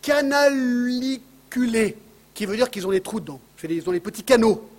[0.01, 1.97] canaliculés,
[2.33, 3.41] qui veut dire qu'ils ont des trous dedans.
[3.63, 4.69] Ils ont des petits canaux,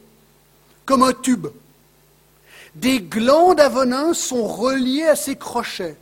[0.87, 1.49] comme un tube.
[2.75, 3.71] Des glandes à
[4.15, 5.97] sont reliées à ces crochets.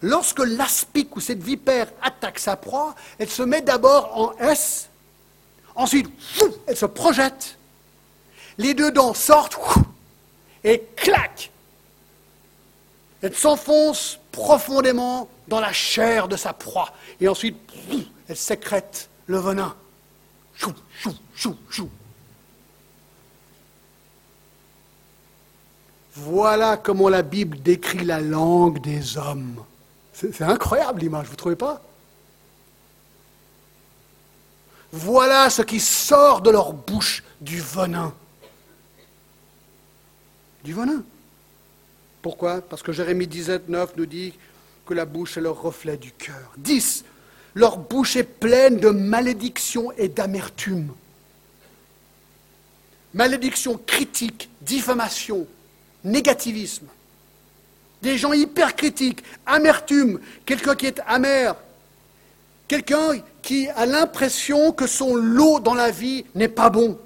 [0.00, 4.88] Lorsque l'aspic ou cette vipère attaque sa proie, elle se met d'abord en S,
[5.74, 6.08] ensuite
[6.66, 7.56] elle se projette,
[8.58, 9.58] les deux dents sortent
[10.64, 11.50] et clac
[13.20, 17.56] Elle s'enfonce profondément dans la chair de sa proie et ensuite
[18.28, 19.74] elle sécrète le venin.
[20.54, 21.88] Chou, chou, chou, chou.
[26.14, 29.64] Voilà comment la Bible décrit la langue des hommes.
[30.12, 31.80] C'est incroyable l'image, vous ne trouvez pas?
[34.92, 38.12] Voilà ce qui sort de leur bouche du venin.
[40.64, 41.02] Du venin.
[42.22, 42.60] Pourquoi?
[42.60, 44.34] Parce que Jérémie 17, 9 nous dit
[44.86, 46.52] que la bouche est le reflet du cœur.
[46.58, 47.04] 10.
[47.54, 50.92] Leur bouche est pleine de malédiction et d'amertume.
[53.12, 55.46] Malédiction critique, diffamation,
[56.04, 56.86] négativisme.
[58.00, 61.54] Des gens hyper critiques, amertume, quelqu'un qui est amer,
[62.68, 66.98] quelqu'un qui a l'impression que son lot dans la vie n'est pas bon.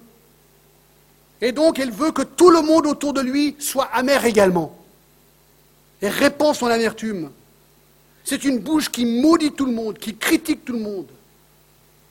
[1.40, 4.76] Et donc, elle veut que tout le monde autour de lui soit amer également.
[6.00, 7.30] Et répand son amertume.
[8.24, 11.06] C'est une bouche qui maudit tout le monde, qui critique tout le monde.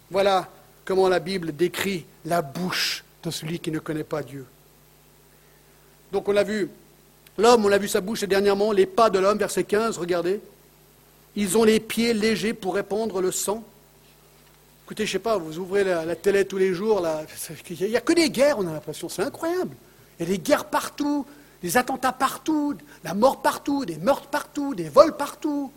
[0.09, 0.49] Voilà
[0.85, 4.45] comment la Bible décrit la bouche de celui qui ne connaît pas Dieu.
[6.11, 6.69] Donc on l'a vu,
[7.37, 10.39] l'homme, on l'a vu sa bouche dernièrement, les pas de l'homme, verset 15, regardez.
[11.35, 13.63] Ils ont les pieds légers pour répandre le sang.
[14.85, 17.03] Écoutez, je sais pas, vous ouvrez la, télé tous les jours,
[17.71, 19.75] il n'y a que des guerres, on a l'impression, c'est incroyable.
[20.19, 21.25] Il y a des guerres partout,
[21.63, 25.71] des attentats partout, la mort partout, des meurtres partout, des vols partout.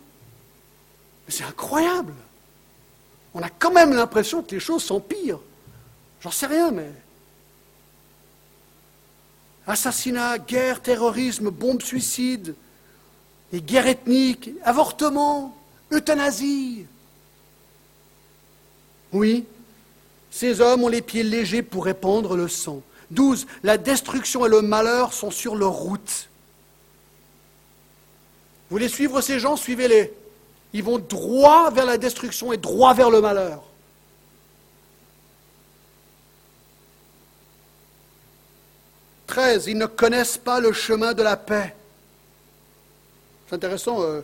[1.27, 2.13] c'est incroyable.
[3.33, 5.41] On a quand même l'impression que les choses s'empirent.
[6.21, 6.91] J'en sais rien, mais
[9.65, 12.53] assassinat, guerre, terrorisme, bombes suicides,
[13.51, 15.57] les guerres ethniques, avortement,
[15.91, 16.85] euthanasie.
[19.11, 19.45] Oui,
[20.31, 22.81] ces hommes ont les pieds légers pour répandre le sang.
[23.11, 23.47] 12.
[23.63, 26.29] La destruction et le malheur sont sur leur route.
[28.69, 29.55] Vous voulez suivre ces gens?
[29.55, 30.13] Suivez-les.
[30.73, 33.63] Ils vont droit vers la destruction et droit vers le malheur.
[39.25, 39.67] 13.
[39.67, 41.75] Ils ne connaissent pas le chemin de la paix.
[43.47, 44.03] C'est intéressant.
[44.03, 44.21] Euh,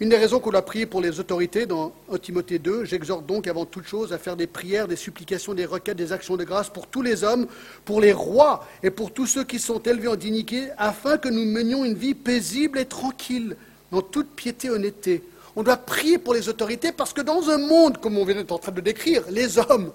[0.00, 3.46] une des raisons qu'on a prié pour les autorités dans 1 Timothée 2, j'exhorte donc
[3.46, 6.70] avant toute chose à faire des prières, des supplications, des requêtes, des actions de grâce
[6.70, 7.46] pour tous les hommes,
[7.84, 11.44] pour les rois et pour tous ceux qui sont élevés en dignité, afin que nous
[11.44, 13.56] menions une vie paisible et tranquille,
[13.92, 15.22] dans toute piété et honnêteté.
[15.54, 18.52] On doit prier pour les autorités parce que dans un monde, comme on vient d'être
[18.52, 19.92] en train de décrire, les hommes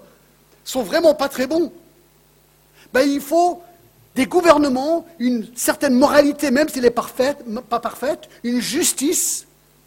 [0.64, 1.72] sont vraiment pas très bons.
[2.92, 3.60] Ben, il faut
[4.14, 9.45] des gouvernements, une certaine moralité, même si elle n'est pas parfaite, une justice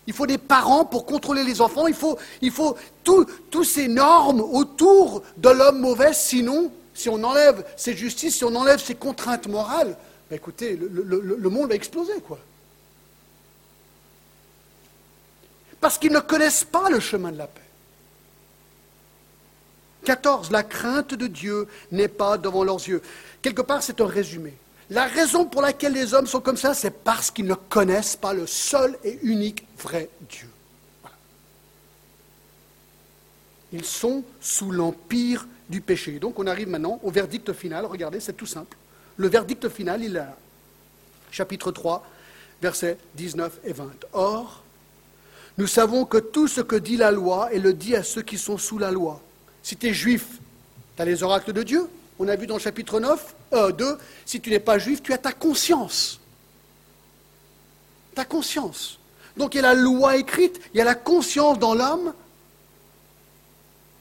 [0.10, 1.86] il faut des parents pour contrôler les enfants.
[1.86, 6.14] Il faut, toutes ces normes autour de l'homme mauvais.
[6.14, 9.96] Sinon, si on enlève ces justices, si on enlève ces contraintes morales,
[10.28, 12.40] ben écoutez, le, monde va exploser, quoi.
[15.80, 17.62] Parce qu'ils ne connaissent pas le chemin de la paix.
[20.06, 20.50] 14.
[20.50, 23.04] La crainte de Dieu n'est pas devant leurs yeux.
[23.44, 24.56] Quelque part, c'est un résumé.
[24.90, 28.34] La raison pour laquelle les hommes sont comme ça, c'est parce qu'ils ne connaissent pas
[28.34, 30.50] le seul et unique vrai Dieu.
[33.72, 36.18] Ils sont sous l'empire du péché.
[36.18, 37.86] Donc on arrive maintenant au verdict final.
[37.86, 38.76] Regardez, c'est tout simple.
[39.18, 40.36] Le verdict final, il est là.
[41.30, 42.04] Chapitre 3,
[42.62, 43.92] versets 19 et 20.
[44.14, 44.64] Or,
[45.60, 48.40] nous savons que tout ce que dit la loi, elle le dit à ceux qui
[48.40, 49.22] sont sous la loi.
[49.62, 50.40] Si tu es juif,
[50.96, 51.88] tu as les oracles de Dieu.
[52.20, 53.36] On a vu dans le chapitre 9,
[53.78, 56.20] 2, si tu n'es pas juif, tu as ta conscience.
[58.14, 59.00] Ta conscience.
[59.38, 62.14] Donc il y a la loi écrite, il y a la conscience dans l'homme.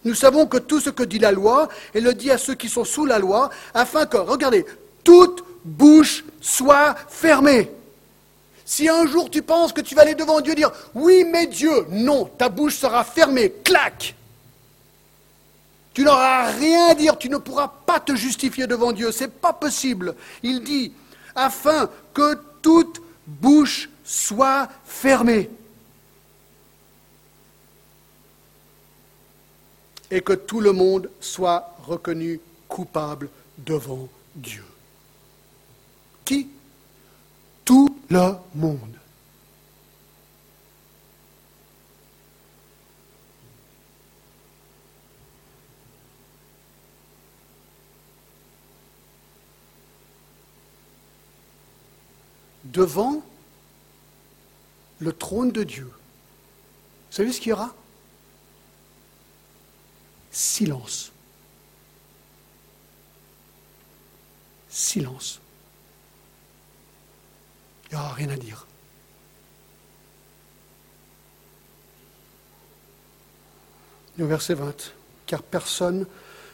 [0.04, 2.68] Nous savons que tout ce que dit la loi, elle le dit à ceux qui
[2.68, 4.66] sont sous la loi, afin que, regardez,
[5.04, 7.70] toute bouche soit fermée.
[8.64, 11.86] Si un jour tu penses que tu vas aller devant Dieu dire oui mais Dieu,
[11.88, 14.14] non, ta bouche sera fermée, clac.
[15.98, 19.30] Tu n'auras rien à dire, tu ne pourras pas te justifier devant Dieu, ce n'est
[19.30, 20.14] pas possible.
[20.44, 20.92] Il dit,
[21.34, 25.50] afin que toute bouche soit fermée.
[30.08, 32.38] Et que tout le monde soit reconnu
[32.68, 33.28] coupable
[33.58, 34.64] devant Dieu.
[36.24, 36.46] Qui?
[37.64, 38.97] Tout le monde.
[52.72, 53.22] Devant
[55.00, 55.90] le trône de Dieu.
[57.10, 57.74] Vous savez ce qu'il y aura?
[60.30, 61.12] Silence.
[64.68, 65.40] Silence.
[67.90, 68.66] Il n'y aura rien à dire.
[74.18, 74.92] Le verset 20.
[75.26, 76.06] Car personne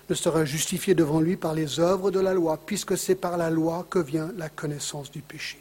[0.08, 3.50] ne sera justifié devant lui par les œuvres de la loi, puisque c'est par la
[3.50, 5.58] loi que vient la connaissance du péché.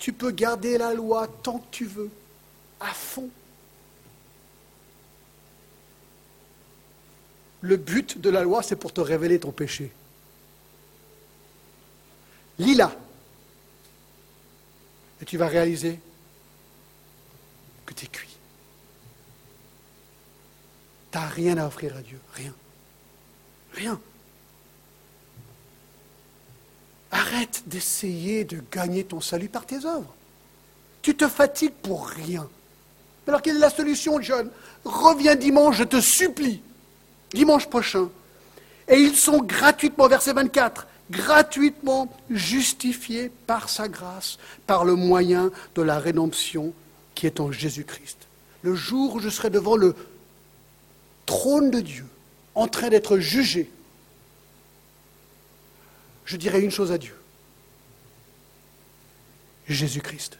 [0.00, 2.10] Tu peux garder la loi tant que tu veux,
[2.80, 3.28] à fond.
[7.60, 9.92] Le but de la loi, c'est pour te révéler ton péché.
[12.58, 12.96] Lis-la.
[15.20, 16.00] Et tu vas réaliser
[17.84, 18.38] que tu es cuit.
[21.12, 22.18] Tu n'as rien à offrir à Dieu.
[22.32, 22.54] Rien.
[23.74, 24.00] Rien.
[27.32, 30.14] Arrête d'essayer de gagner ton salut par tes œuvres.
[31.00, 32.48] Tu te fatigues pour rien.
[33.28, 34.50] Alors quelle est la solution, John?
[34.84, 36.60] Reviens dimanche, je te supplie,
[37.32, 38.10] dimanche prochain.
[38.88, 45.82] Et ils sont gratuitement, verset 24, gratuitement justifiés par sa grâce, par le moyen de
[45.82, 46.72] la rédemption
[47.14, 48.18] qui est en Jésus-Christ.
[48.62, 49.94] Le jour où je serai devant le
[51.26, 52.06] trône de Dieu,
[52.56, 53.70] en train d'être jugé,
[56.24, 57.14] je dirais une chose à Dieu.
[59.74, 60.38] Jésus-Christ.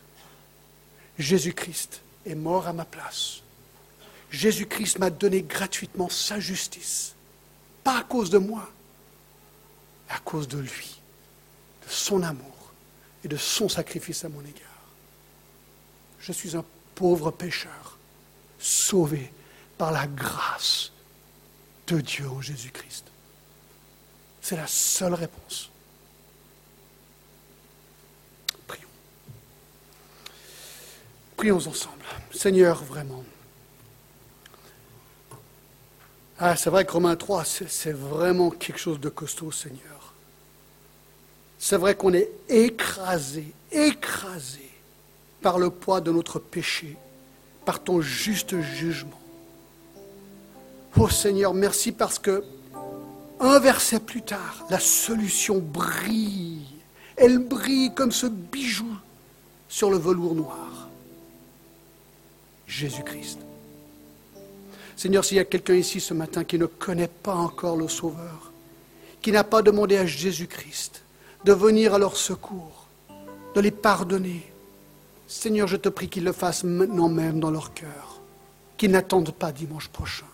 [1.19, 3.41] Jésus-Christ est mort à ma place.
[4.31, 7.15] Jésus-Christ m'a donné gratuitement sa justice.
[7.85, 8.71] Pas à cause de moi,
[10.09, 11.01] à cause de lui,
[11.85, 12.73] de son amour
[13.25, 14.67] et de son sacrifice à mon égard.
[16.21, 16.65] Je suis un
[16.95, 17.99] pauvre pécheur,
[18.59, 19.33] sauvé
[19.79, 20.93] par la grâce
[21.87, 23.07] de Dieu en Jésus-Christ.
[24.43, 25.71] C'est la seule réponse.
[31.41, 32.05] Prions ensemble.
[32.35, 33.25] Seigneur, vraiment,
[36.39, 40.13] Ah, c'est vrai que Romains 3, c'est vraiment quelque chose de costaud, Seigneur.
[41.59, 44.71] C'est vrai qu'on est écrasé, écrasé
[45.41, 46.99] par le poids de notre péché,
[47.65, 49.21] par ton juste jugement.
[50.99, 52.45] Oh Seigneur, merci parce que
[53.41, 56.67] un verset plus tard, la solution brille.
[57.17, 58.95] Elle brille comme ce bijou
[59.71, 60.80] sur le velours noir.
[62.71, 63.41] Jésus-Christ.
[64.97, 68.53] Seigneur, s'il y a quelqu'un ici ce matin qui ne connaît pas encore le Sauveur,
[69.21, 71.03] qui n'a pas demandé à Jésus-Christ
[71.45, 72.87] de venir à leur secours,
[73.55, 74.47] de les pardonner,
[75.27, 78.21] Seigneur, je te prie qu'ils le fassent maintenant même dans leur cœur,
[78.77, 80.27] qu'ils n'attendent pas dimanche prochain,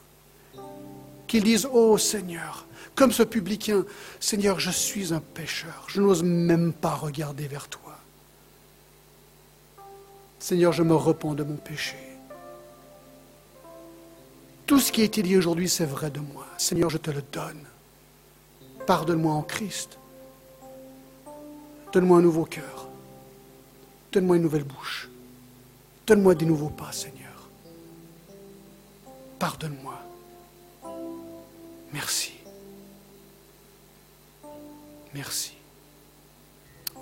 [1.26, 3.84] qu'ils disent, oh Seigneur, comme ce publicain,
[4.20, 7.80] Seigneur, je suis un pécheur, je n'ose même pas regarder vers toi.
[10.38, 12.05] Seigneur, je me repens de mon péché.
[14.66, 16.44] Tout ce qui a été dit aujourd'hui, c'est vrai de moi.
[16.58, 17.64] Seigneur, je te le donne.
[18.86, 19.98] Pardonne-moi en Christ.
[21.92, 22.88] Donne-moi un nouveau cœur.
[24.12, 25.08] Donne-moi une nouvelle bouche.
[26.06, 27.48] Donne-moi des nouveaux pas, Seigneur.
[29.38, 30.00] Pardonne-moi.
[31.92, 32.32] Merci.
[35.14, 35.52] Merci.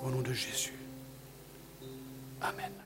[0.03, 0.75] Au nom de Jésus.
[2.43, 2.84] Amen.